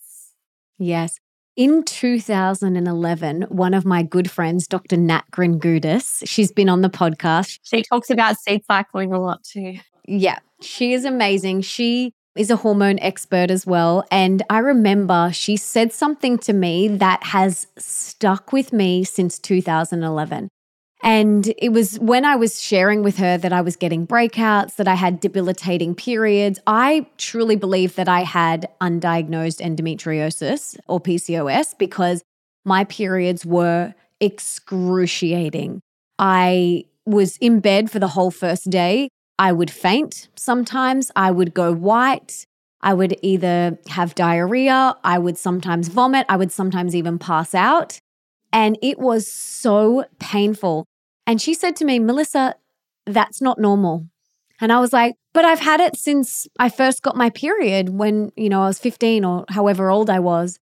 [0.78, 1.18] Yes.
[1.56, 4.96] In 2011, one of my good friends, Dr.
[4.98, 7.58] Nat Kringoudis, she's been on the podcast.
[7.62, 9.78] She talks about seed cycling a lot too.
[10.06, 11.62] Yeah, she is amazing.
[11.62, 14.04] She is a hormone expert as well.
[14.10, 20.48] And I remember she said something to me that has stuck with me since 2011.
[21.02, 24.86] And it was when I was sharing with her that I was getting breakouts, that
[24.86, 26.60] I had debilitating periods.
[26.66, 32.22] I truly believe that I had undiagnosed endometriosis or PCOS because
[32.64, 35.80] my periods were excruciating.
[36.20, 39.08] I was in bed for the whole first day.
[39.40, 42.44] I would faint sometimes, I would go white.
[42.82, 47.98] I would either have diarrhea, I would sometimes vomit, I would sometimes even pass out.
[48.52, 50.84] And it was so painful.
[51.26, 52.56] And she said to me, Melissa,
[53.06, 54.06] that's not normal.
[54.60, 58.32] And I was like, but I've had it since I first got my period when,
[58.36, 60.58] you know, I was 15 or however old I was.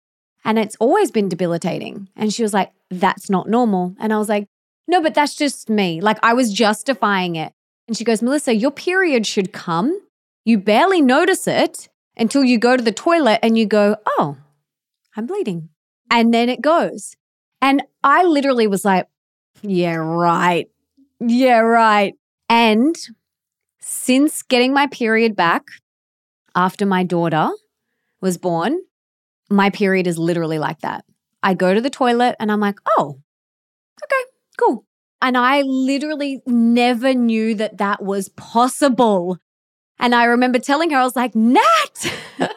[0.44, 2.08] And it's always been debilitating.
[2.14, 3.94] And she was like, that's not normal.
[3.98, 4.48] And I was like,
[4.86, 6.00] no, but that's just me.
[6.00, 7.52] Like I was justifying it.
[7.88, 9.98] And she goes, Melissa, your period should come.
[10.44, 14.36] You barely notice it until you go to the toilet and you go, oh,
[15.16, 15.70] I'm bleeding.
[16.10, 17.16] And then it goes.
[17.60, 19.08] And I literally was like,
[19.62, 20.68] yeah, right.
[21.20, 22.14] Yeah, right.
[22.48, 22.94] And
[23.80, 25.64] since getting my period back
[26.54, 27.50] after my daughter
[28.20, 28.80] was born,
[29.50, 31.04] my period is literally like that.
[31.42, 33.20] I go to the toilet and I'm like, oh,
[34.02, 34.84] okay, cool.
[35.22, 39.38] And I literally never knew that that was possible.
[39.98, 41.62] And I remember telling her, I was like, Nat,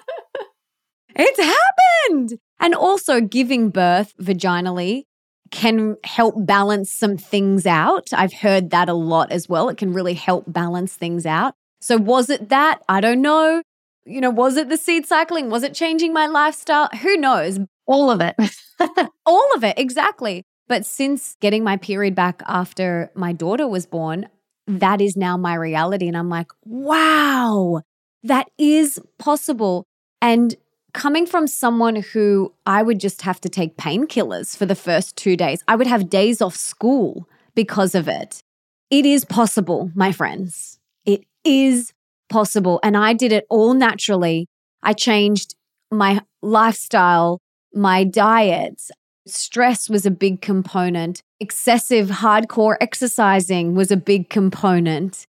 [1.15, 2.39] it's happened.
[2.59, 5.03] And also giving birth vaginally
[5.51, 8.07] can help balance some things out.
[8.13, 9.69] I've heard that a lot as well.
[9.69, 11.53] It can really help balance things out.
[11.81, 12.81] So, was it that?
[12.89, 13.62] I don't know.
[14.05, 15.49] You know, was it the seed cycling?
[15.49, 16.89] Was it changing my lifestyle?
[17.01, 17.59] Who knows?
[17.85, 18.35] All of it.
[19.25, 20.43] All of it, exactly.
[20.67, 24.27] But since getting my period back after my daughter was born,
[24.67, 26.07] that is now my reality.
[26.07, 27.81] And I'm like, wow,
[28.23, 29.85] that is possible.
[30.21, 30.55] And
[30.93, 35.36] coming from someone who I would just have to take painkillers for the first two
[35.36, 38.41] days, I would have days off school because of it.
[38.89, 40.80] It is possible, my friends.
[41.06, 41.93] It is
[42.30, 42.80] possible.
[42.84, 44.47] And I did it all naturally.
[44.82, 45.56] I changed
[45.91, 47.39] my lifestyle,
[47.73, 48.82] my diet.
[49.28, 51.21] Stress was a big component.
[51.39, 55.25] Excessive hardcore exercising was a big component.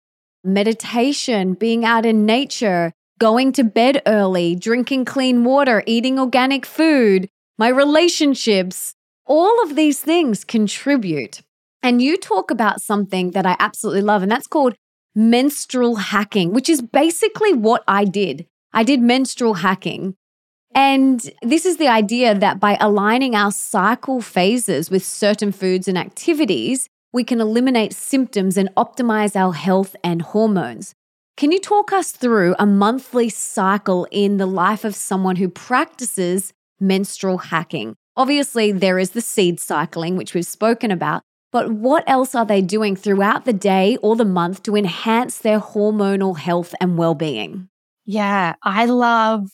[0.43, 7.29] Meditation, being out in nature, going to bed early, drinking clean water, eating organic food,
[7.57, 8.93] my relationships,
[9.25, 11.41] all of these things contribute.
[11.83, 14.75] And you talk about something that I absolutely love, and that's called
[15.15, 18.45] menstrual hacking, which is basically what I did.
[18.73, 20.15] I did menstrual hacking.
[20.75, 25.97] And this is the idea that by aligning our cycle phases with certain foods and
[25.97, 30.93] activities, we can eliminate symptoms and optimize our health and hormones.
[31.37, 36.51] Can you talk us through a monthly cycle in the life of someone who practices
[36.79, 37.95] menstrual hacking?
[38.15, 41.21] Obviously, there is the seed cycling, which we've spoken about,
[41.51, 45.59] but what else are they doing throughout the day or the month to enhance their
[45.59, 47.69] hormonal health and well being?
[48.03, 49.51] Yeah, I love,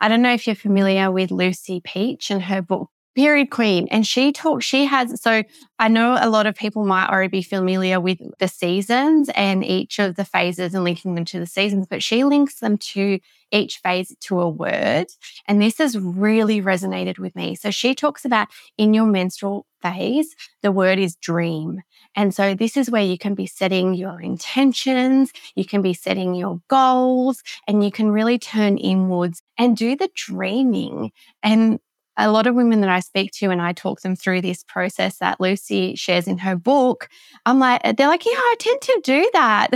[0.00, 3.88] I don't know if you're familiar with Lucy Peach and her book, period queen.
[3.90, 5.42] And she talks, she has, so
[5.78, 9.98] I know a lot of people might already be familiar with the seasons and each
[9.98, 13.18] of the phases and linking them to the seasons, but she links them to
[13.52, 15.06] each phase to a word.
[15.46, 17.54] And this has really resonated with me.
[17.54, 21.82] So she talks about in your menstrual phase, the word is dream.
[22.14, 26.34] And so this is where you can be setting your intentions, you can be setting
[26.34, 31.12] your goals, and you can really turn inwards and do the dreaming.
[31.42, 31.78] And
[32.16, 35.18] a lot of women that I speak to and I talk them through this process
[35.18, 37.08] that Lucy shares in her book,
[37.44, 39.68] I'm like, they're like, yeah, I tend to do that.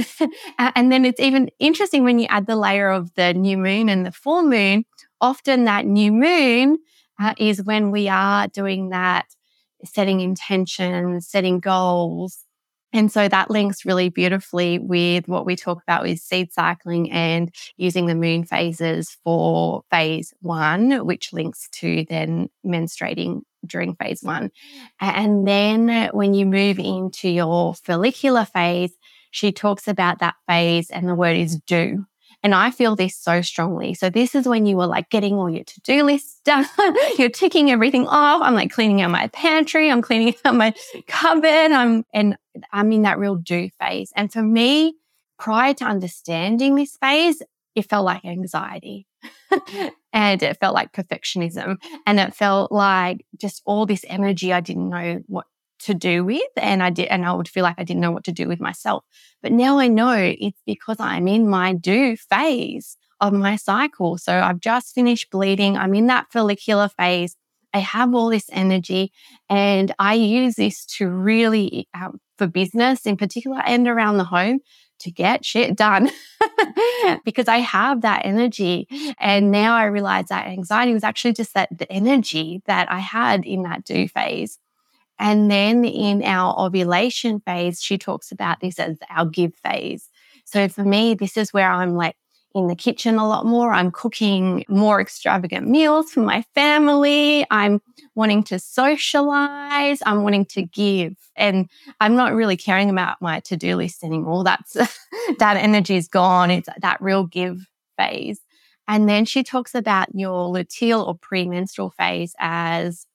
[0.59, 4.07] and then it's even interesting when you add the layer of the new moon and
[4.07, 4.85] the full moon.
[5.21, 6.79] Often that new moon
[7.21, 9.27] uh, is when we are doing that,
[9.85, 12.47] setting intentions, setting goals,
[12.93, 17.55] and so that links really beautifully with what we talk about with seed cycling and
[17.77, 24.51] using the moon phases for phase one, which links to then menstruating during phase one.
[25.01, 28.93] And then when you move into your follicular phase,
[29.31, 32.07] she talks about that phase and the word is do.
[32.43, 33.93] And I feel this so strongly.
[33.93, 36.67] So this is when you were like getting all your to-do lists done.
[37.19, 38.41] You're ticking everything off.
[38.43, 39.91] I'm like cleaning out my pantry.
[39.91, 40.73] I'm cleaning out my
[41.07, 41.45] cupboard.
[41.73, 42.37] I'm, and
[42.73, 44.13] I'm in that real do phase.
[44.17, 44.95] And for me,
[45.39, 47.43] prior to understanding this phase,
[47.75, 49.07] it felt like anxiety
[50.13, 54.91] and it felt like perfectionism and it felt like just all this energy I didn't
[54.91, 55.47] know what
[55.81, 58.25] to do with and I did and I would feel like I didn't know what
[58.25, 59.05] to do with myself.
[59.43, 64.19] But now I know it's because I'm in my do phase of my cycle.
[64.19, 65.77] So I've just finished bleeding.
[65.77, 67.37] I'm in that follicular phase.
[67.73, 69.13] I have all this energy
[69.49, 74.61] and I use this to really um, for business in particular and around the home
[74.99, 76.11] to get shit done
[77.27, 78.89] because I have that energy.
[78.91, 79.11] Mm-hmm.
[79.19, 83.45] And now I realize that anxiety was actually just that the energy that I had
[83.45, 84.59] in that do phase.
[85.19, 90.09] And then in our ovulation phase, she talks about this as our give phase.
[90.47, 92.17] So for me, this is where I'm like
[92.55, 93.73] in the kitchen a lot more.
[93.73, 97.47] I'm cooking more extravagant meals for my family.
[97.51, 97.81] I'm
[98.15, 100.01] wanting to socialize.
[100.05, 101.15] I'm wanting to give.
[101.37, 101.69] And
[102.01, 104.45] I'm not really caring about my to do list anymore.
[104.45, 104.73] That's
[105.39, 106.51] that energy is gone.
[106.51, 108.41] It's that real give phase.
[108.89, 113.07] And then she talks about your luteal or premenstrual phase as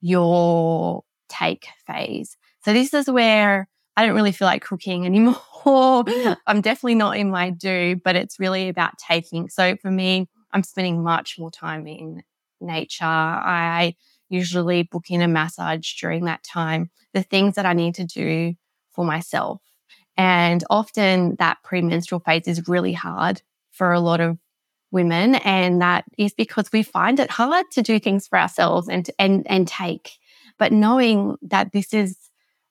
[0.00, 2.36] your take phase.
[2.64, 5.36] So this is where I don't really feel like cooking anymore.
[6.46, 9.48] I'm definitely not in my do, but it's really about taking.
[9.48, 12.22] So for me, I'm spending much more time in
[12.60, 13.04] nature.
[13.04, 13.94] I
[14.28, 18.54] usually book in a massage during that time, the things that I need to do
[18.92, 19.62] for myself.
[20.16, 24.38] And often that premenstrual phase is really hard for a lot of
[24.90, 25.36] women.
[25.36, 29.46] And that is because we find it hard to do things for ourselves and, and,
[29.46, 30.18] and take
[30.60, 32.16] but knowing that this is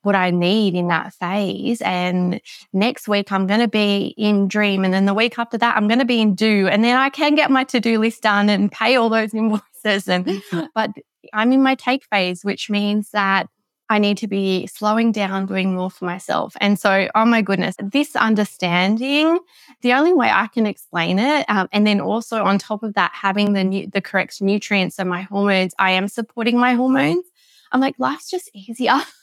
[0.01, 1.81] what I need in that phase.
[1.81, 2.41] And
[2.73, 4.85] next week, I'm going to be in dream.
[4.85, 6.67] And then the week after that, I'm going to be in do.
[6.67, 10.07] And then I can get my to do list done and pay all those invoices.
[10.07, 10.41] And,
[10.75, 10.91] but
[11.33, 13.47] I'm in my take phase, which means that
[13.91, 16.55] I need to be slowing down, doing more for myself.
[16.61, 19.39] And so, oh my goodness, this understanding,
[19.81, 23.11] the only way I can explain it, um, and then also on top of that,
[23.15, 27.25] having the the correct nutrients and my hormones, I am supporting my hormones.
[27.71, 28.93] I'm like, life's just easier.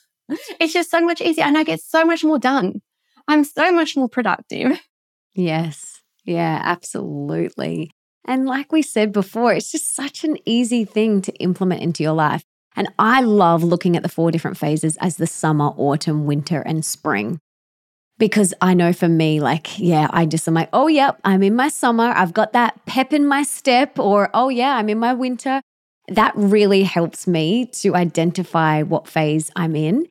[0.61, 1.45] it's just so much easier.
[1.45, 2.83] And I get so much more done.
[3.29, 4.79] I'm so much more productive.
[5.39, 6.01] Yes.
[6.25, 7.91] Yeah, absolutely.
[8.25, 12.15] And like we said before, it's just such an easy thing to implement into your
[12.15, 12.43] life.
[12.75, 16.83] And I love looking at the four different phases as the summer, autumn, winter, and
[16.83, 17.39] spring.
[18.17, 21.55] Because I know for me, like, yeah, I just am like, oh, yep, I'm in
[21.55, 22.15] my summer.
[22.17, 23.99] I've got that pep in my step.
[23.99, 25.61] Or, oh, yeah, I'm in my winter
[26.09, 30.07] that really helps me to identify what phase I'm in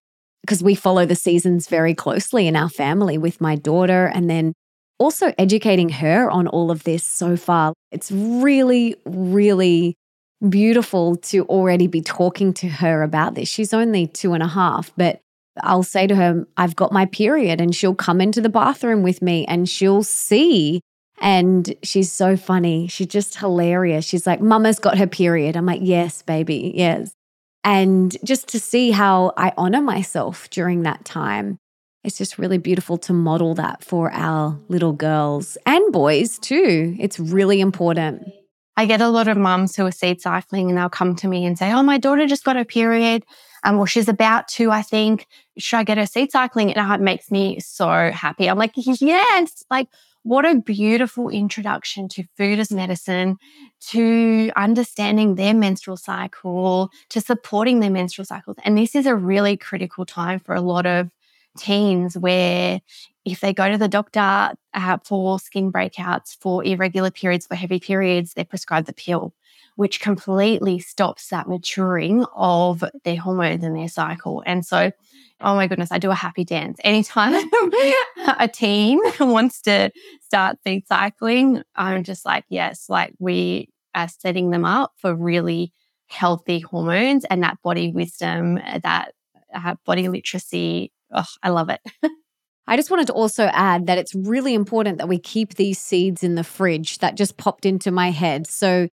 [0.46, 4.54] because we follow the seasons very closely in our family with my daughter and then
[5.00, 7.74] also educating her on all of this so far.
[7.92, 9.96] It's really, really
[10.48, 13.50] beautiful to already be talking to her about this.
[13.50, 15.20] She's only two and a half, but
[15.62, 19.22] I'll say to her, I've got my period, and she'll come into the bathroom with
[19.22, 20.82] me and she'll see
[21.22, 22.88] and she's so funny.
[22.88, 24.06] She's just hilarious.
[24.06, 25.56] She's like, Mama's got her period.
[25.56, 27.12] I'm like, Yes, baby, yes.
[27.66, 31.58] And just to see how I honor myself during that time,
[32.04, 36.96] it's just really beautiful to model that for our little girls and boys too.
[37.00, 38.32] It's really important.
[38.78, 41.44] I get a lot of mums who are seed cycling and they'll come to me
[41.44, 43.24] and say, Oh, my daughter just got her period.
[43.64, 45.26] Um, well, she's about to, I think.
[45.58, 46.72] Should I get her seed cycling?
[46.72, 48.48] And it makes me so happy.
[48.48, 49.64] I'm like, Yes.
[49.72, 49.88] Like,
[50.26, 53.38] what a beautiful introduction to food as medicine,
[53.80, 58.58] to understanding their menstrual cycle, to supporting their menstrual cycles.
[58.64, 61.12] And this is a really critical time for a lot of
[61.60, 62.82] teens where
[63.24, 67.80] if they go to the doctor uh, for skin breakouts, for irregular periods, for heavy
[67.80, 69.32] periods, they're prescribed the pill,
[69.76, 74.44] which completely stops that maturing of their hormones and their cycle.
[74.46, 74.92] And so,
[75.42, 76.80] oh my goodness, I do a happy dance.
[76.84, 77.34] Anytime
[78.40, 84.52] a teen wants to start seed cycling, I'm just like, yes, like we are setting
[84.52, 85.72] them up for really
[86.08, 89.14] healthy hormones and that body wisdom, that
[89.54, 90.92] uh, body literacy.
[91.14, 91.82] Oh, I love it.
[92.68, 96.24] I just wanted to also add that it's really important that we keep these seeds
[96.24, 96.98] in the fridge.
[97.00, 98.48] That just popped into my head.
[98.48, 98.88] So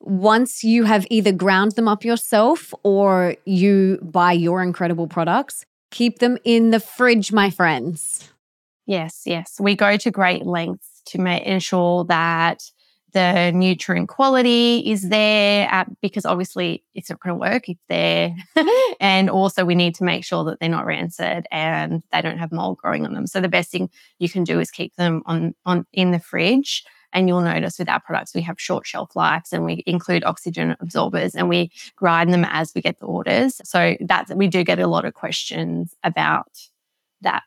[0.00, 6.18] once you have either ground them up yourself or you buy your incredible products, keep
[6.18, 8.30] them in the fridge, my friends.
[8.86, 9.56] Yes, yes.
[9.60, 12.62] We go to great lengths to make ensure that
[13.12, 18.34] the nutrient quality is there because obviously it's not going to work if they're
[19.00, 22.52] and also we need to make sure that they're not rancid and they don't have
[22.52, 23.88] mold growing on them so the best thing
[24.18, 27.88] you can do is keep them on on in the fridge and you'll notice with
[27.88, 32.32] our products we have short shelf lives and we include oxygen absorbers and we grind
[32.32, 35.94] them as we get the orders so that's, we do get a lot of questions
[36.04, 36.58] about
[37.20, 37.42] that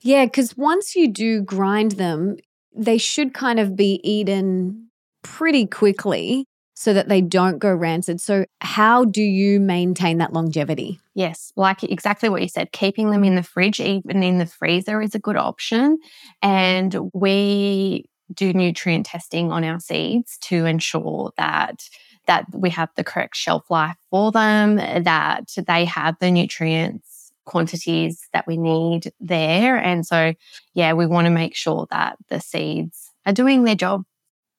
[0.00, 2.36] yeah because once you do grind them
[2.74, 4.88] they should kind of be eaten
[5.22, 8.20] pretty quickly so that they don't go rancid.
[8.20, 11.00] So, how do you maintain that longevity?
[11.14, 15.00] Yes, like exactly what you said, keeping them in the fridge, even in the freezer,
[15.00, 15.98] is a good option.
[16.42, 21.88] And we do nutrient testing on our seeds to ensure that
[22.26, 27.14] that we have the correct shelf life for them, that they have the nutrients
[27.44, 29.76] quantities that we need there.
[29.76, 30.34] And so,
[30.72, 34.04] yeah, we want to make sure that the seeds are doing their job.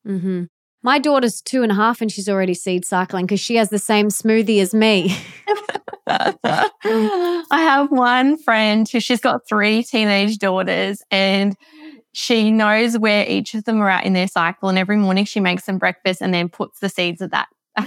[0.07, 0.43] Mm-hmm.
[0.84, 3.80] My daughter's two and a half and she's already seed cycling because she has the
[3.80, 5.18] same smoothie as me.
[6.07, 11.55] I have one friend who she's got three teenage daughters and
[12.16, 14.70] she knows where each of them are at in their cycle.
[14.70, 17.49] And every morning she makes them breakfast and then puts the seeds of that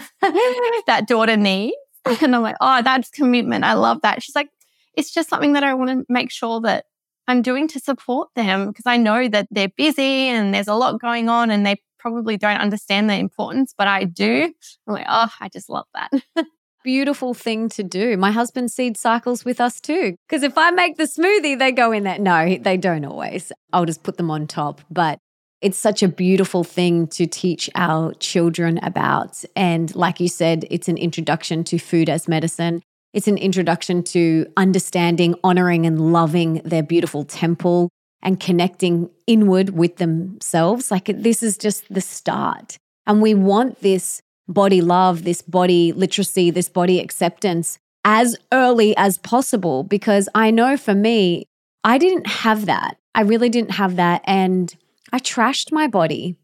[0.86, 1.76] that daughter needs.
[2.22, 3.64] And I'm like, oh, that's commitment.
[3.64, 4.22] I love that.
[4.22, 4.48] She's like,
[4.94, 6.86] it's just something that I want to make sure that
[7.26, 11.00] I'm doing to support them because I know that they're busy and there's a lot
[11.00, 14.52] going on and they probably don't understand the importance, but I do.
[14.86, 16.10] I'm like, oh, I just love that.
[16.88, 18.16] Beautiful thing to do.
[18.16, 20.16] My husband seed cycles with us too.
[20.26, 22.18] Because if I make the smoothie, they go in there.
[22.18, 23.52] No, they don't always.
[23.74, 24.80] I'll just put them on top.
[24.90, 25.18] But
[25.60, 29.44] it's such a beautiful thing to teach our children about.
[29.54, 32.80] And like you said, it's an introduction to food as medicine.
[33.12, 37.90] It's an introduction to understanding, honoring, and loving their beautiful temple
[38.22, 40.90] and connecting inward with themselves.
[40.90, 42.78] Like this is just the start.
[43.06, 49.18] And we want this body love, this body literacy, this body acceptance as early as
[49.18, 51.44] possible because I know for me,
[51.84, 52.96] I didn't have that.
[53.14, 54.22] I really didn't have that.
[54.24, 54.74] And
[55.12, 56.36] I trashed my body.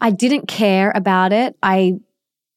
[0.00, 1.56] I didn't care about it.
[1.62, 2.00] I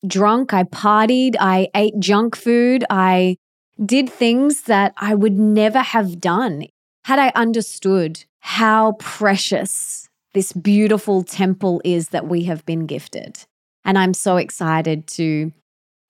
[0.05, 3.37] drunk, I partied, I ate junk food, I
[3.83, 6.67] did things that I would never have done
[7.05, 13.45] had I understood how precious this beautiful temple is that we have been gifted.
[13.85, 15.51] And I'm so excited to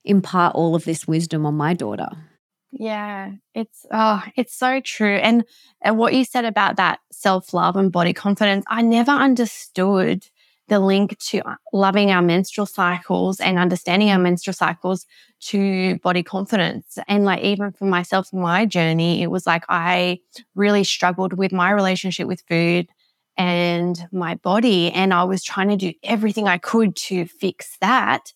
[0.05, 2.09] impart all of this wisdom on my daughter.
[2.71, 5.17] Yeah, it's oh, it's so true.
[5.17, 5.43] And
[5.81, 10.27] and what you said about that self-love and body confidence, I never understood
[10.69, 15.05] the link to uh, loving our menstrual cycles and understanding our menstrual cycles
[15.41, 16.97] to body confidence.
[17.07, 20.19] And like, even for myself, my journey, it was like I
[20.55, 22.87] really struggled with my relationship with food
[23.37, 24.91] and my body.
[24.91, 28.33] And I was trying to do everything I could to fix that.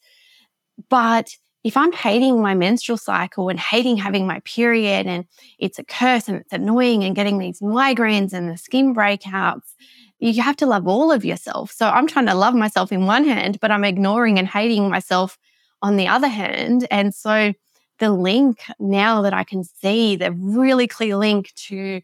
[0.90, 1.30] But
[1.64, 5.26] if I'm hating my menstrual cycle and hating having my period and
[5.60, 9.74] it's a curse and it's annoying and getting these migraines and the skin breakouts
[10.20, 11.72] you have to love all of yourself.
[11.72, 15.38] So I'm trying to love myself in one hand, but I'm ignoring and hating myself
[15.82, 16.88] on the other hand.
[16.90, 17.54] And so
[18.00, 22.02] the link now that I can see the really clear link to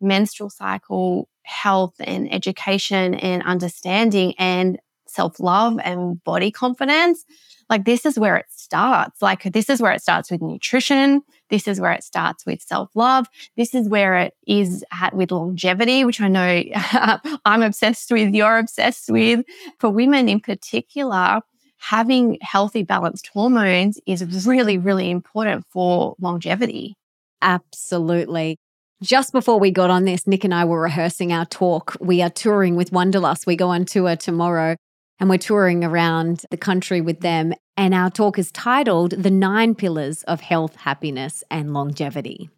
[0.00, 7.24] menstrual cycle health and education and understanding and self love and body confidence
[7.68, 9.20] like this is where it starts.
[9.20, 11.22] Like this is where it starts with nutrition.
[11.50, 13.26] This is where it starts with self love.
[13.56, 16.62] This is where it is at with longevity, which I know
[17.44, 19.44] I'm obsessed with, you're obsessed with.
[19.78, 21.40] For women in particular,
[21.78, 26.96] having healthy, balanced hormones is really, really important for longevity.
[27.42, 28.58] Absolutely.
[29.02, 31.96] Just before we got on this, Nick and I were rehearsing our talk.
[32.00, 33.46] We are touring with Wanderlust.
[33.46, 34.76] We go on tour tomorrow
[35.18, 37.52] and we're touring around the country with them.
[37.76, 42.48] And our talk is titled The Nine Pillars of Health, Happiness, and Longevity.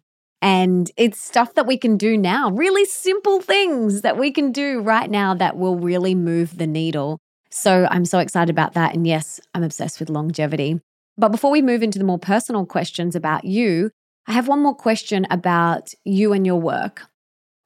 [0.41, 4.79] And it's stuff that we can do now, really simple things that we can do
[4.79, 7.19] right now that will really move the needle.
[7.51, 8.93] So I'm so excited about that.
[8.93, 10.79] And yes, I'm obsessed with longevity.
[11.17, 13.91] But before we move into the more personal questions about you,
[14.29, 17.07] I have one more question about you and your work.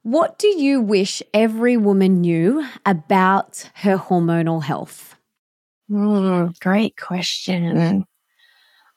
[0.04, 5.16] What do you wish every woman knew about her hormonal health?
[5.92, 8.06] Mm, great question.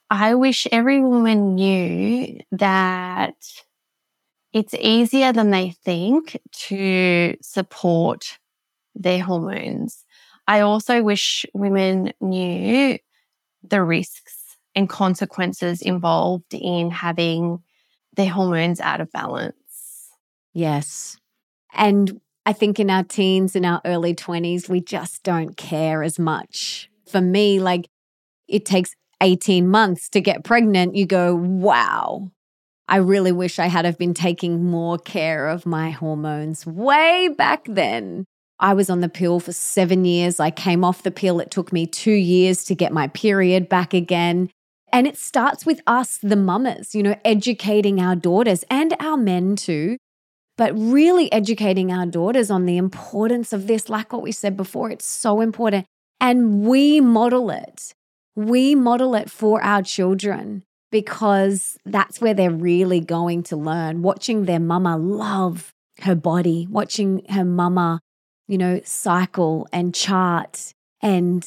[0.09, 3.35] I wish every woman knew that
[4.53, 6.39] it's easier than they think
[6.69, 8.39] to support
[8.95, 10.05] their hormones.
[10.47, 12.97] I also wish women knew
[13.65, 14.36] the risks
[14.77, 17.61] and consequences involved in having
[18.15, 20.11] their hormones out of balance.
[20.53, 21.17] Yes.
[21.73, 26.19] And I think in our teens, in our early 20s, we just don't care as
[26.19, 26.89] much.
[27.09, 27.89] For me, like
[28.47, 30.95] it takes 18 months to get pregnant.
[30.95, 32.31] You go, wow,
[32.89, 37.65] I really wish I had have been taking more care of my hormones way back
[37.67, 38.25] then.
[38.59, 40.41] I was on the pill for seven years.
[40.41, 41.41] I came off the pill.
[41.41, 44.51] It took me two years to get my period back again.
[44.93, 49.57] And it starts with us, the mamas, you know, educating our daughters and our men
[49.57, 49.99] too,
[50.57, 53.89] but really educating our daughters on the importance of this.
[53.89, 55.87] Like what we said before, it's so important.
[56.21, 57.93] And we model it.
[58.35, 64.03] We model it for our children because that's where they're really going to learn.
[64.03, 68.01] Watching their mama love her body, watching her mama
[68.49, 70.73] you know, cycle and chart
[71.03, 71.47] and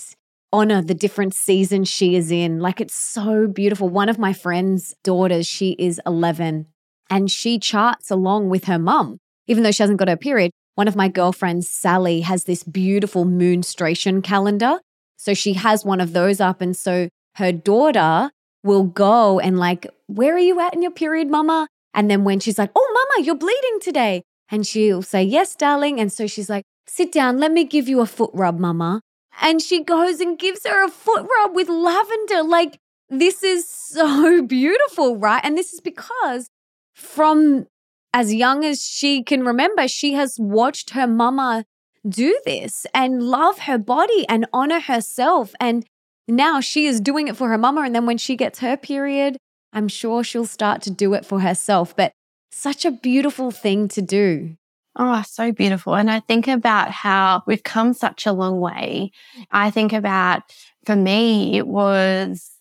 [0.51, 2.59] honor the different seasons she is in.
[2.59, 3.89] Like it's so beautiful.
[3.89, 6.67] One of my friend's daughters, she is 11
[7.09, 10.51] and she charts along with her mum, even though she hasn't got her period.
[10.75, 14.79] One of my girlfriends, Sally, has this beautiful moonstration calendar.
[15.17, 16.61] So she has one of those up.
[16.61, 18.31] And so her daughter
[18.63, 21.67] will go and, like, where are you at in your period, mama?
[21.93, 24.23] And then when she's like, oh, mama, you're bleeding today.
[24.49, 25.99] And she'll say, yes, darling.
[25.99, 28.99] And so she's like, Sit down, let me give you a foot rub, mama.
[29.41, 32.43] And she goes and gives her a foot rub with lavender.
[32.43, 35.41] Like, this is so beautiful, right?
[35.43, 36.49] And this is because
[36.95, 37.67] from
[38.13, 41.65] as young as she can remember, she has watched her mama
[42.07, 45.53] do this and love her body and honor herself.
[45.59, 45.85] And
[46.27, 47.81] now she is doing it for her mama.
[47.81, 49.37] And then when she gets her period,
[49.73, 51.95] I'm sure she'll start to do it for herself.
[51.95, 52.13] But
[52.51, 54.55] such a beautiful thing to do.
[54.95, 55.95] Oh, so beautiful.
[55.95, 59.11] And I think about how we've come such a long way.
[59.51, 60.43] I think about,
[60.85, 62.51] for me, it was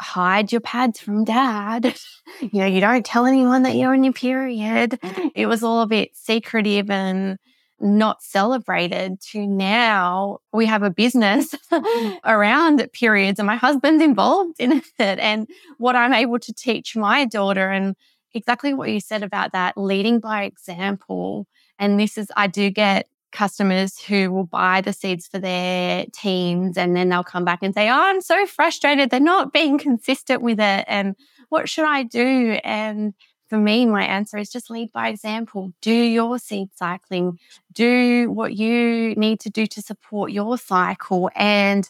[0.00, 1.94] hide your pads from dad.
[2.40, 4.98] you know, you don't tell anyone that you're on your period.
[5.02, 5.28] Mm-hmm.
[5.34, 7.38] It was all a bit secretive and
[7.80, 12.16] not celebrated to now we have a business mm-hmm.
[12.30, 15.48] around periods and my husband's involved in it and
[15.78, 17.96] what I'm able to teach my daughter and
[18.34, 21.46] exactly what you said about that leading by example
[21.80, 26.76] and this is, I do get customers who will buy the seeds for their teams
[26.76, 29.10] and then they'll come back and say, Oh, I'm so frustrated.
[29.10, 30.84] They're not being consistent with it.
[30.86, 31.16] And
[31.48, 32.58] what should I do?
[32.62, 33.14] And
[33.48, 35.72] for me, my answer is just lead by example.
[35.80, 37.38] Do your seed cycling,
[37.72, 41.30] do what you need to do to support your cycle.
[41.34, 41.88] And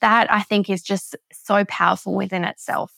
[0.00, 2.92] that I think is just so powerful within itself.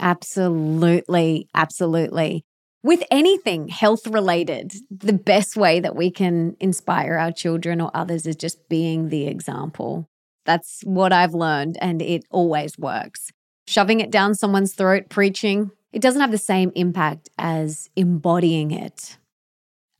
[0.00, 1.48] Absolutely.
[1.54, 2.44] Absolutely
[2.84, 8.26] with anything health related, the best way that we can inspire our children or others
[8.26, 10.06] is just being the example.
[10.44, 13.30] That's what I've learned, and it always works.
[13.66, 19.16] Shoving it down someone's throat, preaching, it doesn't have the same impact as embodying it.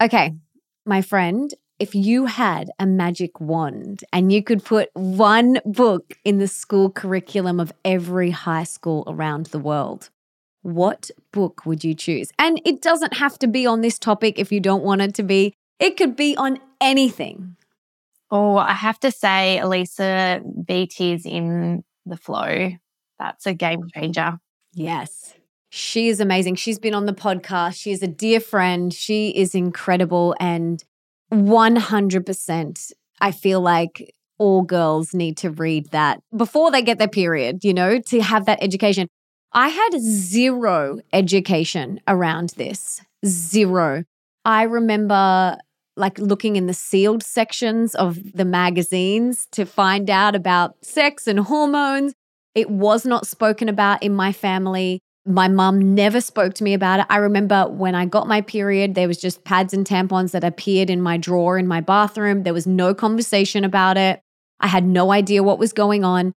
[0.02, 0.34] Okay,
[0.84, 6.38] my friend, if you had a magic wand and you could put one book in
[6.38, 10.10] the school curriculum of every high school around the world,
[10.62, 12.30] what book would you choose?
[12.38, 15.22] And it doesn't have to be on this topic if you don't want it to
[15.22, 17.56] be, it could be on anything.
[18.30, 22.70] Oh, I have to say, Alisa Vitti's in the flow.
[23.18, 24.38] That's a game changer.
[24.72, 25.34] Yes.
[25.70, 26.54] She is amazing.
[26.54, 27.74] She's been on the podcast.
[27.74, 28.92] She is a dear friend.
[28.94, 30.34] She is incredible.
[30.40, 30.82] And
[31.32, 37.64] 100%, I feel like all girls need to read that before they get their period,
[37.64, 39.08] you know, to have that education.
[39.52, 43.00] I had zero education around this.
[43.24, 44.04] Zero.
[44.44, 45.56] I remember
[45.96, 51.38] like looking in the sealed sections of the magazines to find out about sex and
[51.38, 52.14] hormones.
[52.54, 55.00] It was not spoken about in my family.
[55.26, 57.06] My mum never spoke to me about it.
[57.08, 60.90] I remember when I got my period, there was just pads and tampons that appeared
[60.90, 62.42] in my drawer in my bathroom.
[62.42, 64.20] There was no conversation about it.
[64.60, 66.34] I had no idea what was going on.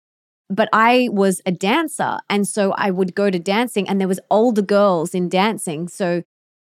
[0.48, 2.18] But I was a dancer.
[2.30, 5.88] And so I would go to dancing, and there was older girls in dancing.
[5.88, 6.22] So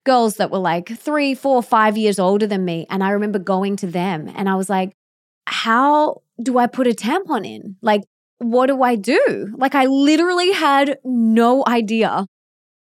[0.08, 2.86] girls that were like three, four, five years older than me.
[2.88, 4.94] And I remember going to them and I was like,
[5.46, 7.76] how do I put a tampon in?
[7.82, 8.04] Like,
[8.38, 9.54] what do I do?
[9.56, 12.26] Like, I literally had no idea.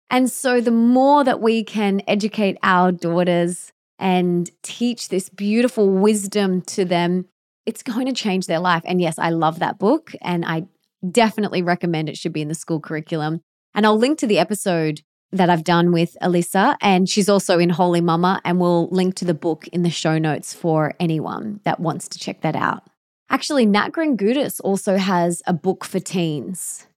[0.09, 6.61] And so, the more that we can educate our daughters and teach this beautiful wisdom
[6.61, 7.25] to them,
[7.65, 8.83] it's going to change their life.
[8.85, 10.11] And yes, I love that book.
[10.21, 10.67] And I
[11.09, 13.41] definitely recommend it should be in the school curriculum.
[13.73, 15.01] And I'll link to the episode
[15.31, 16.77] that I've done with Alisa.
[16.81, 18.41] And she's also in Holy Mama.
[18.45, 22.19] And we'll link to the book in the show notes for anyone that wants to
[22.19, 22.83] check that out.
[23.29, 26.87] Actually, Nat Kringoudis also has a book for teens.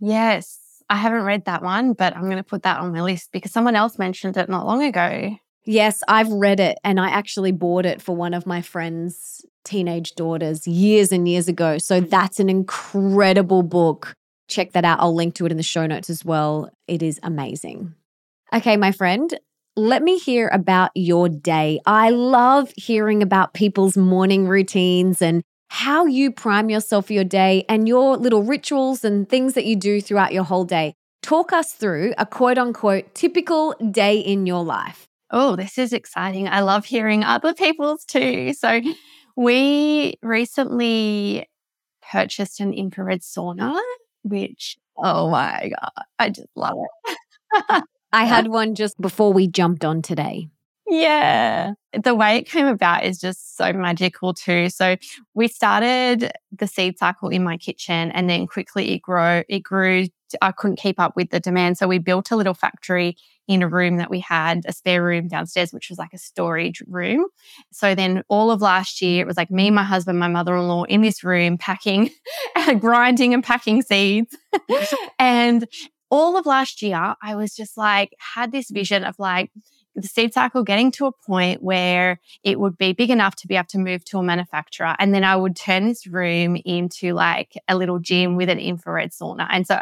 [0.00, 0.58] Yes.
[0.88, 3.52] I haven't read that one, but I'm going to put that on my list because
[3.52, 5.36] someone else mentioned it not long ago.
[5.64, 10.14] Yes, I've read it and I actually bought it for one of my friends' teenage
[10.16, 11.78] daughters years and years ago.
[11.78, 14.14] So that's an incredible book.
[14.48, 14.98] Check that out.
[15.00, 16.70] I'll link to it in the show notes as well.
[16.88, 17.94] It is amazing.
[18.52, 19.38] Okay, my friend,
[19.76, 21.78] let me hear about your day.
[21.86, 27.64] I love hearing about people's morning routines and how you prime yourself for your day
[27.68, 30.94] and your little rituals and things that you do throughout your whole day.
[31.22, 35.06] Talk us through a quote unquote typical day in your life.
[35.30, 36.48] Oh, this is exciting.
[36.48, 38.52] I love hearing other people's too.
[38.52, 38.80] So,
[39.36, 41.48] we recently
[42.10, 43.80] purchased an infrared sauna,
[44.24, 47.84] which, oh my God, I just love it.
[48.12, 50.48] I had one just before we jumped on today.
[50.90, 51.74] Yeah.
[51.92, 54.70] The way it came about is just so magical too.
[54.70, 54.96] So
[55.34, 60.06] we started the seed cycle in my kitchen and then quickly it grew it grew
[60.42, 61.78] I couldn't keep up with the demand.
[61.78, 63.16] So we built a little factory
[63.48, 66.82] in a room that we had, a spare room downstairs, which was like a storage
[66.86, 67.26] room.
[67.72, 70.68] So then all of last year, it was like me, my husband, my mother in
[70.68, 72.10] law in this room packing,
[72.78, 74.36] grinding and packing seeds.
[75.18, 75.66] and
[76.10, 79.50] all of last year, I was just like, had this vision of like,
[79.94, 83.56] the seed cycle getting to a point where it would be big enough to be
[83.56, 84.94] able to move to a manufacturer.
[84.98, 89.10] And then I would turn this room into like a little gym with an infrared
[89.10, 89.46] sauna.
[89.50, 89.78] And so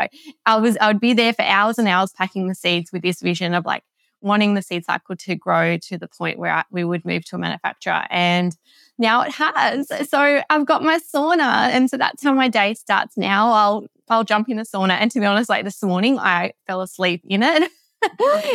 [0.47, 3.21] I was, I would be there for hours and hours packing the seeds with this
[3.21, 3.85] vision of like
[4.21, 7.37] wanting the seed cycle to grow to the point where I, we would move to
[7.37, 8.05] a manufacturer.
[8.11, 8.57] And
[8.99, 9.89] now it has.
[10.09, 11.69] So I've got my sauna.
[11.69, 13.53] And so that's how my day starts now.
[13.53, 14.93] I'll, I'll jump in the sauna.
[14.93, 17.71] And to be honest, like this morning, I fell asleep in it.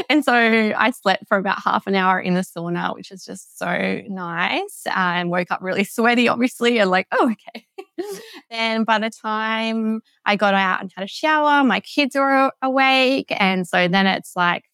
[0.09, 3.57] and so I slept for about half an hour in the sauna, which is just
[3.57, 4.83] so nice.
[4.85, 7.65] And woke up really sweaty, obviously, and like, oh, okay.
[8.49, 13.31] and by the time I got out and had a shower, my kids were awake.
[13.31, 14.65] And so then it's like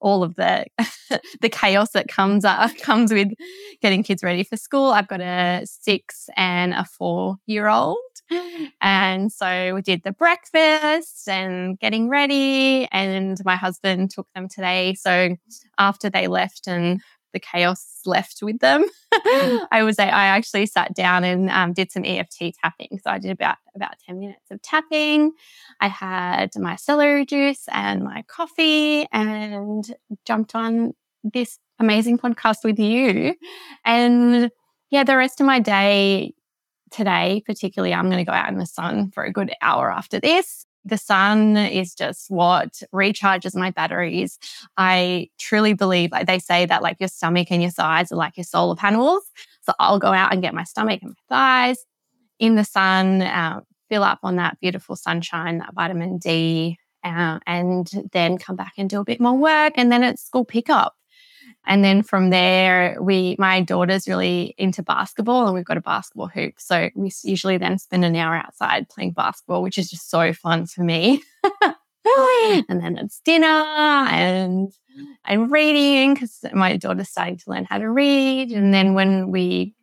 [0.00, 0.66] all of the
[1.40, 3.32] the chaos that comes uh, comes with
[3.82, 4.90] getting kids ready for school.
[4.90, 7.98] I've got a six and a four year old.
[8.80, 14.94] And so we did the breakfast and getting ready, and my husband took them today.
[14.94, 15.36] So
[15.78, 17.00] after they left and
[17.32, 22.04] the chaos left with them, I was I actually sat down and um, did some
[22.04, 22.98] EFT tapping.
[23.02, 25.32] So I did about about ten minutes of tapping.
[25.80, 32.78] I had my celery juice and my coffee, and jumped on this amazing podcast with
[32.78, 33.34] you.
[33.84, 34.50] And
[34.90, 36.32] yeah, the rest of my day
[36.90, 40.20] today, particularly, I'm going to go out in the sun for a good hour after
[40.20, 40.66] this.
[40.84, 44.38] The sun is just what recharges my batteries.
[44.76, 48.36] I truly believe, like they say that like your stomach and your thighs are like
[48.36, 49.24] your solar panels.
[49.62, 51.36] So I'll go out and get my stomach and my
[51.68, 51.84] thighs
[52.38, 57.90] in the sun, uh, fill up on that beautiful sunshine, that vitamin D, uh, and
[58.12, 59.72] then come back and do a bit more work.
[59.76, 60.94] And then it's school pickup.
[61.66, 66.28] And then from there, we, my daughter's really into basketball and we've got a basketball
[66.28, 66.54] hoop.
[66.58, 70.66] So we usually then spend an hour outside playing basketball, which is just so fun
[70.66, 71.22] for me.
[72.68, 74.72] and then it's dinner and
[75.24, 78.52] I'm reading because my daughter's starting to learn how to read.
[78.52, 79.74] And then when we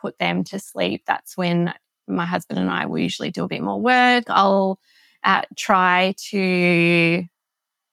[0.00, 1.74] put them to sleep, that's when
[2.06, 4.24] my husband and I will usually do a bit more work.
[4.28, 4.78] I'll
[5.24, 7.24] uh, try to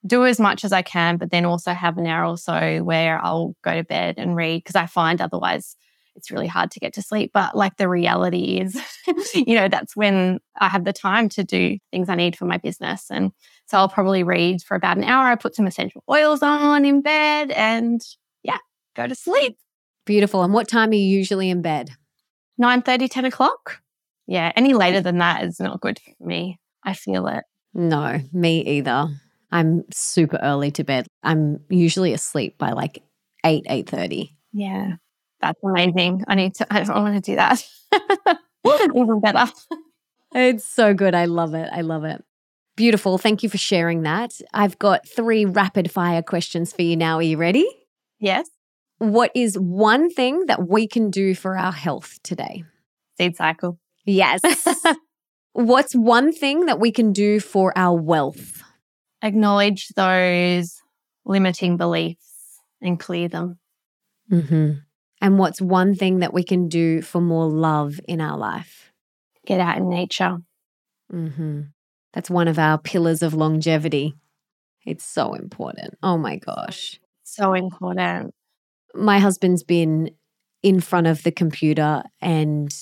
[0.06, 3.24] do as much as I can, but then also have an hour or so where
[3.24, 5.76] I'll go to bed and read because I find otherwise
[6.16, 7.32] it's really hard to get to sleep.
[7.34, 8.80] But like the reality is,
[9.34, 12.58] you know, that's when I have the time to do things I need for my
[12.58, 13.08] business.
[13.10, 13.32] And
[13.68, 15.26] so I'll probably read for about an hour.
[15.26, 18.02] I put some essential oils on in bed and
[18.44, 18.60] yeah,
[18.96, 19.58] go to sleep.
[20.06, 20.44] Beautiful.
[20.44, 21.92] And what time are you usually in bed?
[22.58, 23.82] 9 30, 10 o'clock.
[24.28, 24.52] Yeah.
[24.56, 26.60] Any later than that is not good for me.
[26.84, 27.44] I feel it.
[27.74, 29.10] No, me either.
[29.54, 31.06] I'm super early to bed.
[31.22, 33.04] I'm usually asleep by like
[33.46, 34.32] 8, 8.30.
[34.52, 34.94] Yeah.
[35.42, 36.24] That's amazing.
[36.28, 37.64] I need to, I, I want to do that.
[38.96, 39.46] Even better.
[40.34, 41.14] It's so good.
[41.14, 41.70] I love it.
[41.72, 42.24] I love it.
[42.76, 43.20] Beautiful.
[43.20, 44.34] Thank you for sharing that.
[44.56, 47.18] I've got three rapid fire questions for you now.
[47.18, 47.68] Are you ready?
[48.20, 48.50] Yes.
[48.98, 52.64] What is one thing that we can do for our health today?
[53.20, 53.78] Seed cycle.
[54.06, 54.42] Yes.
[55.54, 58.63] What's one thing that we can do for our wealth?
[59.24, 60.82] Acknowledge those
[61.26, 63.58] limiting beliefs and clear them.
[64.32, 64.74] Mm-hmm.
[65.22, 68.92] And what's one thing that we can do for more love in our life?
[69.46, 70.40] Get out in nature.
[71.12, 71.62] Mm-hmm.
[72.14, 74.16] That's one of our pillars of longevity.
[74.86, 75.98] It's so important.
[76.04, 77.00] Oh my gosh.
[77.24, 78.36] So important.
[78.94, 80.12] My husband's been
[80.62, 82.74] in front of the computer and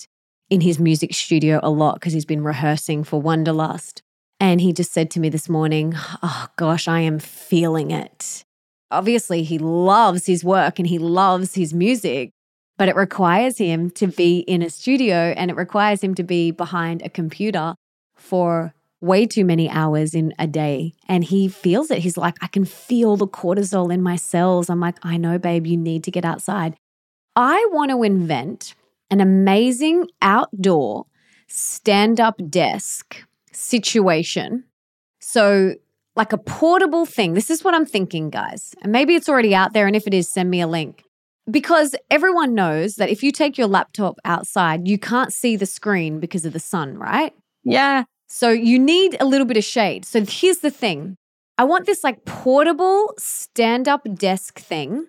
[0.50, 4.02] in his music studio a lot because he's been rehearsing for Wanderlust.
[4.42, 8.44] And he just said to me this morning, Oh gosh, I am feeling it.
[8.90, 12.32] Obviously, he loves his work and he loves his music,
[12.76, 16.50] but it requires him to be in a studio and it requires him to be
[16.50, 17.76] behind a computer
[18.16, 20.94] for way too many hours in a day.
[21.08, 22.00] And he feels it.
[22.00, 24.72] He's like, I can feel the cortisol in my cells.
[24.72, 26.76] I'm like, I know, babe, you need to get outside.
[27.36, 28.74] I want to invent
[29.12, 31.06] an amazing outdoor
[31.48, 33.24] stand up desk
[33.54, 34.66] situation.
[35.20, 35.76] So,
[36.16, 37.34] like a portable thing.
[37.34, 38.76] This is what I'm thinking, guys.
[38.82, 39.88] And maybe it's already out there.
[39.88, 41.04] And if it is, send me a link.
[41.50, 46.20] Because everyone knows that if you take your laptop outside, you can't see the screen
[46.20, 47.34] because of the sun, right?
[47.64, 48.04] Yeah.
[48.28, 50.06] So you need a little bit of shade.
[50.06, 51.18] So here's the thing
[51.58, 55.08] I want this like portable stand up desk thing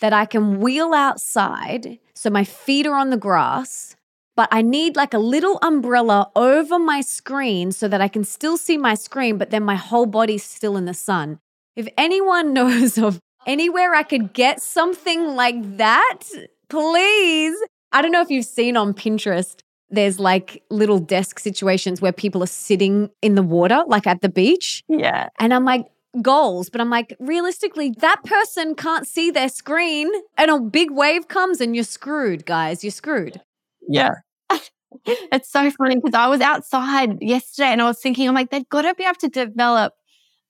[0.00, 1.98] that I can wheel outside.
[2.14, 3.96] So my feet are on the grass,
[4.36, 8.56] but I need like a little umbrella over my screen so that I can still
[8.56, 11.38] see my screen, but then my whole body's still in the sun.
[11.76, 16.20] If anyone knows of anywhere I could get something like that,
[16.68, 17.56] please.
[17.92, 19.60] I don't know if you've seen on Pinterest,
[19.90, 24.28] there's like little desk situations where people are sitting in the water, like at the
[24.28, 24.82] beach.
[24.88, 25.28] Yeah.
[25.38, 25.86] And I'm like,
[26.22, 31.28] goals, but I'm like, realistically, that person can't see their screen and a big wave
[31.28, 32.84] comes and you're screwed, guys.
[32.84, 33.40] You're screwed.
[33.88, 34.14] Yeah.
[35.06, 38.68] it's so funny because I was outside yesterday and I was thinking, I'm like, they've
[38.68, 39.94] got to be able to develop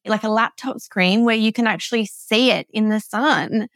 [0.07, 3.69] like a laptop screen where you can actually see it in the sun.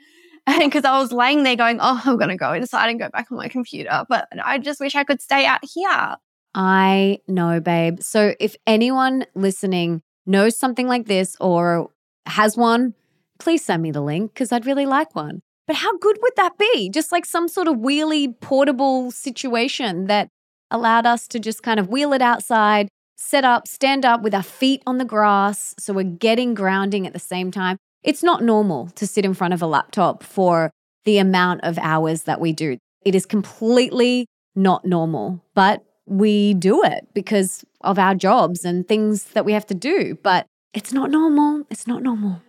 [0.59, 3.31] because I was laying there going, oh, I'm going to go inside and go back
[3.31, 4.05] on my computer.
[4.09, 6.17] But I just wish I could stay out here.
[6.55, 8.01] I know, babe.
[8.01, 11.91] So if anyone listening knows something like this or
[12.27, 12.95] has one,
[13.39, 15.43] please send me the link because I'd really like one.
[15.69, 16.89] But how good would that be?
[16.89, 20.29] Just like some sort of wheelie portable situation that
[20.71, 22.89] allowed us to just kind of wheel it outside,
[23.19, 25.75] set up, stand up with our feet on the grass.
[25.79, 27.77] So we're getting grounding at the same time.
[28.03, 30.71] It's not normal to sit in front of a laptop for
[31.05, 32.79] the amount of hours that we do.
[33.05, 39.25] It is completely not normal, but we do it because of our jobs and things
[39.35, 40.19] that we have to do.
[40.23, 41.64] But it's not normal.
[41.69, 42.41] It's not normal.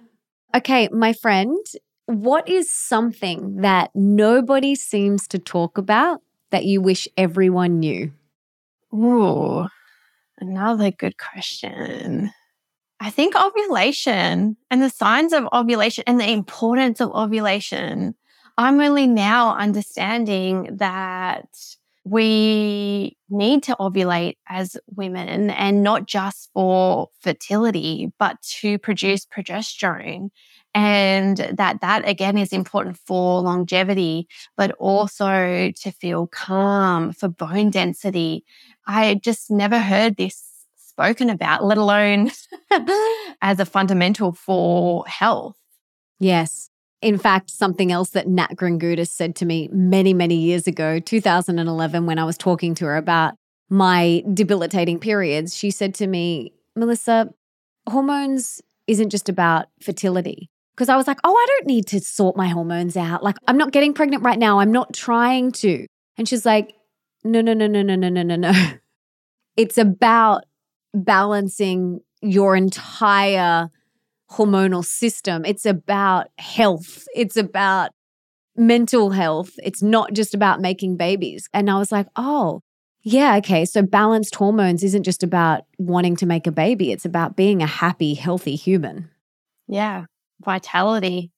[0.55, 1.65] Okay, my friend,
[2.09, 8.11] what is something that nobody seems to talk about that you wish everyone knew?
[8.91, 9.67] Ooh,
[10.39, 12.31] another good question.
[12.99, 18.15] I think ovulation and the signs of ovulation and the importance of ovulation.
[18.57, 21.47] I'm only now understanding that
[22.03, 30.31] we need to ovulate as women and not just for fertility, but to produce progesterone.
[30.75, 34.75] And that that again is important for longevity, but mm.
[34.79, 38.45] also to feel calm, for bone density.
[38.85, 42.29] I just never heard this spoken about, let alone
[43.41, 45.55] as a fundamental for health.
[46.19, 46.69] Yes.
[47.01, 52.05] In fact, something else that Nat Kringoudis said to me many, many years ago, 2011,
[52.05, 53.35] when I was talking to her about
[53.69, 57.33] my debilitating periods, she said to me, Melissa,
[57.87, 60.49] hormones isn't just about fertility.
[60.79, 63.21] Because I was like, oh, I don't need to sort my hormones out.
[63.21, 64.59] Like, I'm not getting pregnant right now.
[64.59, 65.85] I'm not trying to.
[66.17, 66.73] And she's like,
[67.21, 68.53] no, no, no, no, no, no, no, no, no.
[69.57, 70.45] It's about
[70.93, 73.69] balancing your entire
[74.31, 75.43] hormonal system.
[75.43, 77.05] It's about health.
[77.13, 77.91] It's about
[78.55, 79.51] mental health.
[79.61, 81.49] It's not just about making babies.
[81.53, 82.61] And I was like, oh,
[83.01, 83.65] yeah, okay.
[83.65, 87.67] So balanced hormones isn't just about wanting to make a baby, it's about being a
[87.67, 89.09] happy, healthy human.
[89.67, 90.05] Yeah,
[90.43, 91.31] vitality.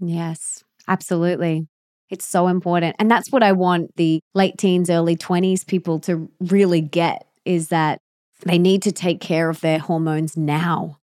[0.00, 1.66] Yes, absolutely.
[2.10, 2.96] It's so important.
[2.98, 7.68] And that's what I want the late teens, early 20s people to really get is
[7.68, 7.98] that
[8.44, 10.98] they need to take care of their hormones now.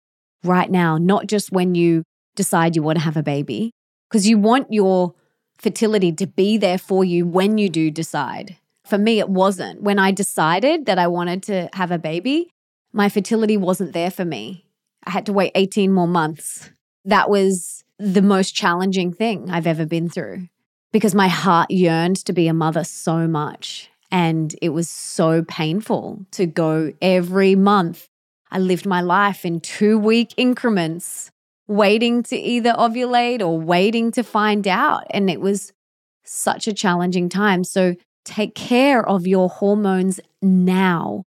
[0.43, 2.03] right now, not just when you
[2.35, 3.71] decide you want to have a baby,
[4.09, 5.13] because you want your
[5.57, 8.55] fertility to be there for you when you do decide.
[8.85, 9.83] For me, it wasn't.
[9.83, 12.49] When I decided that I wanted to have a baby,
[12.93, 14.65] my fertility wasn't there for me.
[15.05, 16.69] I had to wait 18 more months.
[17.05, 20.47] That was the most challenging thing I've ever been through
[20.91, 23.89] because my heart yearned to be a mother so much.
[24.11, 28.07] And it was so painful to go every month.
[28.51, 31.29] I lived my life in two week increments,
[31.67, 35.03] waiting to either ovulate or waiting to find out.
[35.11, 35.71] And it was
[36.23, 37.63] such a challenging time.
[37.63, 37.95] So
[38.25, 41.23] take care of your hormones now,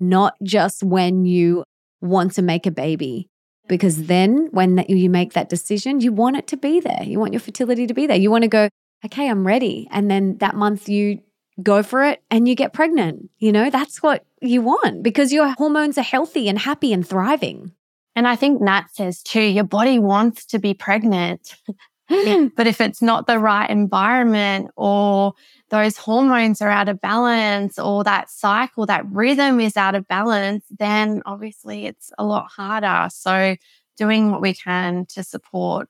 [0.00, 1.64] not just when you
[2.00, 3.28] want to make a baby.
[3.68, 7.02] Because then, when you make that decision, you want it to be there.
[7.04, 8.16] You want your fertility to be there.
[8.16, 8.68] You want to go,
[9.04, 9.88] okay, I'm ready.
[9.90, 11.20] And then that month you
[11.62, 13.30] go for it and you get pregnant.
[13.38, 17.72] You know, that's what you want because your hormones are healthy and happy and thriving.
[18.14, 21.56] And I think Nat says too, your body wants to be pregnant.
[22.56, 25.34] but if it's not the right environment or
[25.70, 30.64] those hormones are out of balance or that cycle, that rhythm is out of balance,
[30.70, 33.08] then obviously it's a lot harder.
[33.10, 33.56] So
[33.96, 35.88] doing what we can to support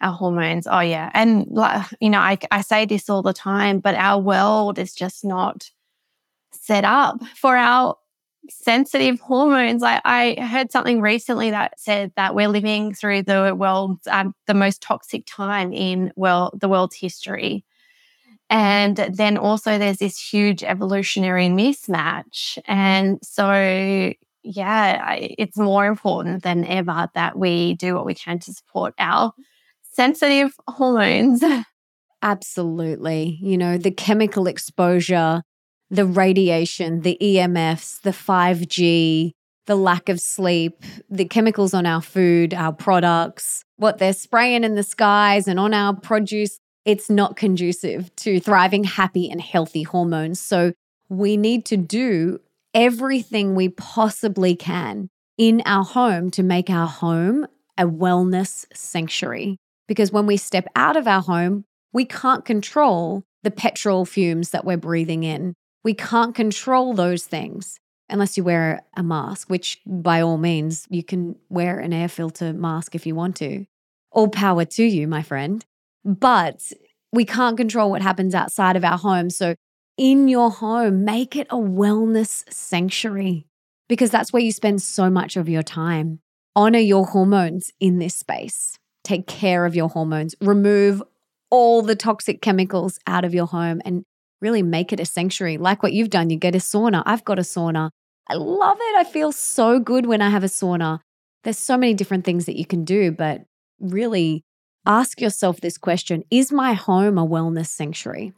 [0.00, 0.66] our hormones.
[0.66, 1.10] Oh yeah.
[1.14, 1.46] And
[2.00, 5.70] you know, I, I say this all the time, but our world is just not
[6.52, 7.96] set up for our
[8.48, 9.82] sensitive hormones.
[9.82, 14.54] I, I heard something recently that said that we're living through the world's um, the
[14.54, 17.64] most toxic time in well the world's history.
[18.48, 22.58] And then also there's this huge evolutionary mismatch.
[22.66, 24.12] And so
[24.42, 29.32] yeah, it's more important than ever that we do what we can to support our
[29.92, 31.44] sensitive hormones.
[32.22, 33.38] Absolutely.
[33.40, 35.42] You know, the chemical exposure,
[35.90, 39.32] the radiation, the EMFs, the 5G,
[39.66, 44.74] the lack of sleep, the chemicals on our food, our products, what they're spraying in
[44.74, 50.40] the skies and on our produce, it's not conducive to thriving, happy, and healthy hormones.
[50.40, 50.72] So
[51.08, 52.40] we need to do
[52.72, 59.56] everything we possibly can in our home to make our home a wellness sanctuary.
[59.88, 64.64] Because when we step out of our home, we can't control the petrol fumes that
[64.64, 65.54] we're breathing in.
[65.84, 67.78] We can't control those things
[68.08, 72.52] unless you wear a mask, which by all means, you can wear an air filter
[72.52, 73.64] mask if you want to.
[74.10, 75.64] All power to you, my friend.
[76.04, 76.72] But
[77.12, 79.30] we can't control what happens outside of our home.
[79.30, 79.54] So,
[79.96, 83.46] in your home, make it a wellness sanctuary
[83.88, 86.20] because that's where you spend so much of your time.
[86.56, 88.78] Honor your hormones in this space
[89.10, 91.02] take care of your hormones, remove
[91.50, 94.04] all the toxic chemicals out of your home, and
[94.40, 95.58] really make it a sanctuary.
[95.58, 97.02] Like what you've done, you get a sauna.
[97.06, 97.90] I've got a sauna.
[98.28, 98.96] I love it.
[98.96, 101.00] I feel so good when I have a sauna.
[101.44, 103.42] There's so many different things that you can do, but
[103.80, 104.42] really
[104.86, 108.32] ask yourself this question Is my home a wellness sanctuary?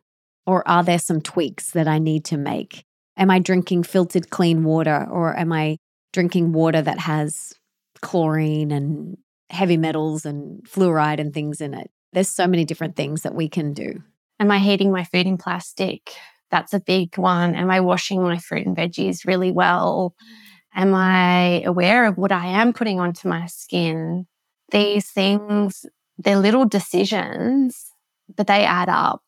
[0.46, 2.84] Or are there some tweaks that I need to make?
[3.16, 5.76] Am I drinking filtered clean water or am I
[6.12, 7.52] drinking water that has
[8.00, 9.16] chlorine and
[9.52, 11.90] heavy metals and fluoride and things in it.
[12.12, 14.02] There's so many different things that we can do.
[14.42, 16.10] Am I heating my food in plastic?
[16.50, 17.54] That's a big one.
[17.54, 20.16] Am I washing my fruit and veggies really well?
[20.74, 24.26] Am I aware of what I am putting onto my skin?
[24.72, 25.86] These things,
[26.18, 27.92] they're little decisions,
[28.34, 29.22] but they add up.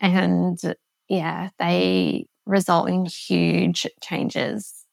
[0.00, 0.58] And
[1.06, 4.86] yeah, they result in huge changes.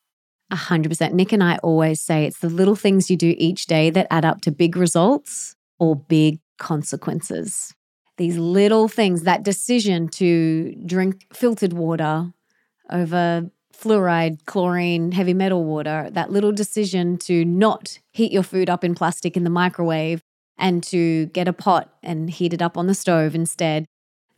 [0.52, 1.14] 100%.
[1.14, 4.26] Nick and I always say it's the little things you do each day that add
[4.26, 7.74] up to big results or big consequences.
[8.18, 12.34] These little things, that decision to drink filtered water
[12.89, 18.84] over fluoride, chlorine, heavy metal water, that little decision to not heat your food up
[18.84, 20.22] in plastic in the microwave
[20.57, 23.86] and to get a pot and heat it up on the stove instead.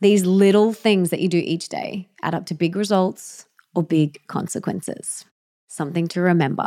[0.00, 4.20] These little things that you do each day add up to big results or big
[4.26, 5.24] consequences
[5.70, 6.66] something to remember.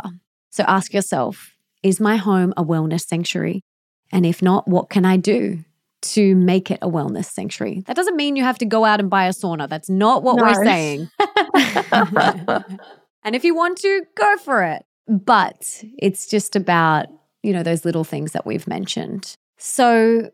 [0.50, 3.62] So ask yourself Is my home a wellness sanctuary?
[4.10, 5.64] And if not, what can I do
[6.12, 7.82] to make it a wellness sanctuary?
[7.86, 9.68] That doesn't mean you have to go out and buy a sauna.
[9.68, 10.44] That's not what no.
[10.44, 11.10] we're saying.
[13.22, 14.84] and if you want to, go for it.
[15.06, 17.06] But it's just about,
[17.42, 19.36] you know, those little things that we've mentioned.
[19.58, 20.30] So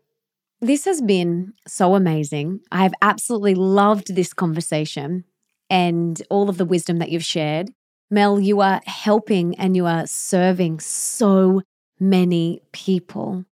[0.61, 2.61] this has been so amazing.
[2.71, 5.25] I have absolutely loved this conversation
[5.69, 7.69] and all of the wisdom that you've shared.
[8.09, 11.61] Mel, you are helping and you are serving so
[11.99, 13.45] many people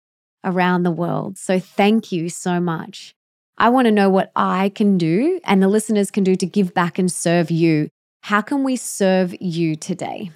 [0.44, 1.38] around the world.
[1.38, 3.14] So thank you so much.
[3.58, 6.74] I want to know what I can do and the listeners can do to give
[6.74, 7.90] back and serve you.
[8.22, 10.32] How can we serve you today?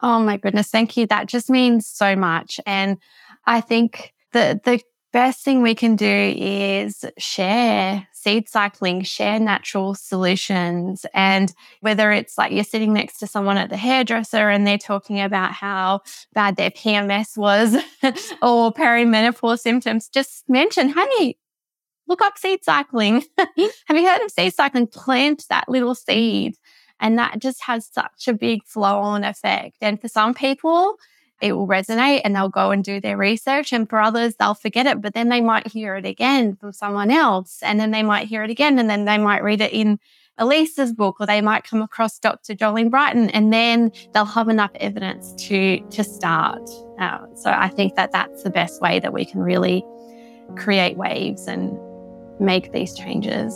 [0.00, 1.06] Oh my goodness, thank you.
[1.06, 2.60] That just means so much.
[2.66, 2.98] And
[3.46, 4.80] I think the the
[5.12, 11.04] best thing we can do is share seed cycling, share natural solutions.
[11.12, 15.20] And whether it's like you're sitting next to someone at the hairdresser and they're talking
[15.20, 16.00] about how
[16.32, 17.74] bad their PMS was
[18.42, 21.36] or perimenopause symptoms, just mention, hey,
[22.08, 23.22] look up seed cycling.
[23.38, 24.86] Have you heard of seed cycling?
[24.86, 26.56] Plant that little seed.
[27.00, 29.76] And that just has such a big flow on effect.
[29.82, 30.96] And for some people,
[31.44, 33.70] it will resonate and they'll go and do their research.
[33.70, 37.10] And for others, they'll forget it, but then they might hear it again from someone
[37.10, 37.58] else.
[37.62, 38.78] And then they might hear it again.
[38.78, 40.00] And then they might read it in
[40.38, 42.54] Alisa's book, or they might come across Dr.
[42.54, 46.68] Jolene Brighten, and then they'll have enough evidence to to start.
[46.98, 49.84] Uh, so I think that that's the best way that we can really
[50.56, 51.78] create waves and
[52.40, 53.54] make these changes.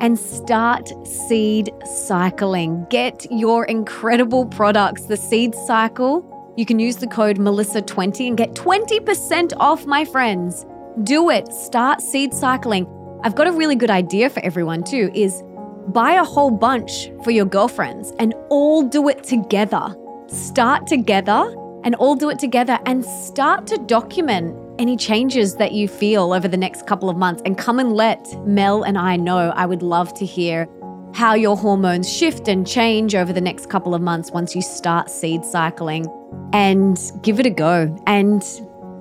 [0.00, 2.86] And start seed cycling.
[2.90, 6.27] Get your incredible products, the seed cycle
[6.58, 10.66] you can use the code Melissa20 and get 20% off, my friends.
[11.04, 11.52] Do it.
[11.52, 12.84] Start seed cycling.
[13.22, 15.44] I've got a really good idea for everyone too is
[15.86, 19.94] buy a whole bunch for your girlfriends and all do it together.
[20.26, 21.54] Start together
[21.84, 26.48] and all do it together and start to document any changes that you feel over
[26.48, 29.50] the next couple of months and come and let Mel and I know.
[29.54, 30.66] I would love to hear
[31.14, 35.08] how your hormones shift and change over the next couple of months once you start
[35.08, 36.04] seed cycling
[36.52, 37.94] and give it a go.
[38.06, 38.42] And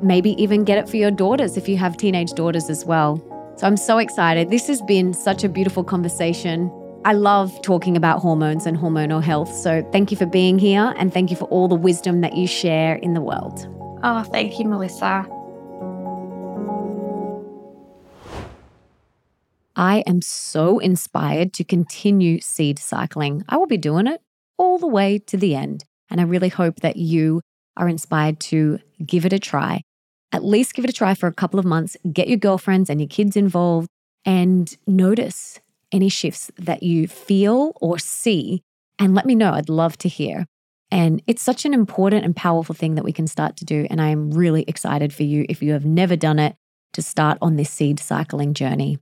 [0.01, 3.17] maybe even get it for your daughters if you have teenage daughters as well.
[3.57, 4.49] So I'm so excited.
[4.49, 6.71] This has been such a beautiful conversation.
[7.05, 9.53] I love talking about hormones and hormonal health.
[9.53, 12.47] So thank you for being here and thank you for all the wisdom that you
[12.47, 13.67] share in the world.
[14.03, 15.25] Oh, thank you, Melissa.
[19.75, 23.43] I am so inspired to continue seed cycling.
[23.47, 24.21] I will be doing it
[24.57, 25.85] all the way to the end.
[26.09, 27.41] And I really hope that you
[27.75, 29.81] are inspired to give it a try.
[30.31, 32.99] At least give it a try for a couple of months, get your girlfriends and
[32.99, 33.87] your kids involved,
[34.25, 35.59] and notice
[35.91, 38.61] any shifts that you feel or see.
[38.99, 39.53] And let me know.
[39.53, 40.45] I'd love to hear.
[40.91, 43.87] And it's such an important and powerful thing that we can start to do.
[43.89, 46.55] And I am really excited for you, if you have never done it,
[46.93, 48.99] to start on this seed cycling journey.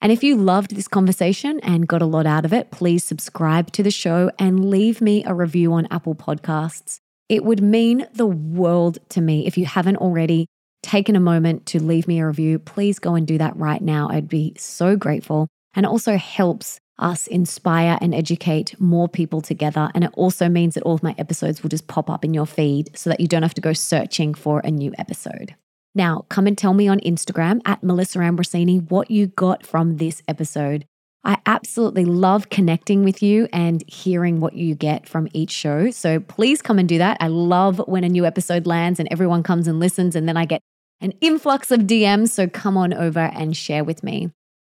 [0.00, 3.72] And if you loved this conversation and got a lot out of it, please subscribe
[3.72, 6.98] to the show and leave me a review on Apple Podcasts.
[7.28, 9.46] It would mean the world to me.
[9.46, 10.46] If you haven't already
[10.82, 14.08] taken a moment to leave me a review, please go and do that right now.
[14.10, 15.48] I'd be so grateful.
[15.74, 19.90] And it also helps us inspire and educate more people together.
[19.94, 22.46] And it also means that all of my episodes will just pop up in your
[22.46, 25.54] feed so that you don't have to go searching for a new episode.
[25.94, 30.22] Now, come and tell me on Instagram at Melissa Ambrosini what you got from this
[30.26, 30.86] episode.
[31.26, 35.90] I absolutely love connecting with you and hearing what you get from each show.
[35.90, 37.16] So please come and do that.
[37.20, 40.44] I love when a new episode lands and everyone comes and listens, and then I
[40.44, 40.60] get
[41.00, 42.30] an influx of DMs.
[42.30, 44.30] So come on over and share with me.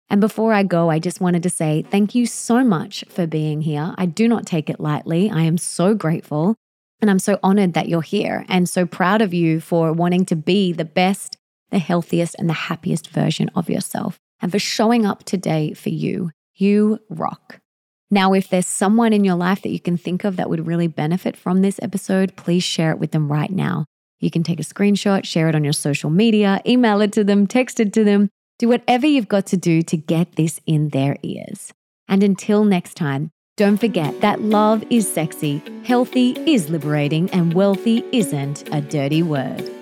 [0.09, 3.61] And before I go, I just wanted to say thank you so much for being
[3.61, 3.95] here.
[3.99, 5.31] I do not take it lightly.
[5.31, 6.57] I am so grateful.
[7.01, 10.37] And I'm so honored that you're here and so proud of you for wanting to
[10.37, 11.37] be the best,
[11.71, 16.31] the healthiest, and the happiest version of yourself and for showing up today for you.
[16.55, 17.61] You rock.
[18.11, 20.87] Now, if there's someone in your life that you can think of that would really
[20.89, 23.85] benefit from this episode, please share it with them right now.
[24.19, 27.47] You can take a screenshot, share it on your social media, email it to them,
[27.47, 31.17] text it to them, do whatever you've got to do to get this in their
[31.23, 31.73] ears.
[32.09, 38.05] And until next time, don't forget that love is sexy, healthy is liberating, and wealthy
[38.13, 39.78] isn't a dirty word.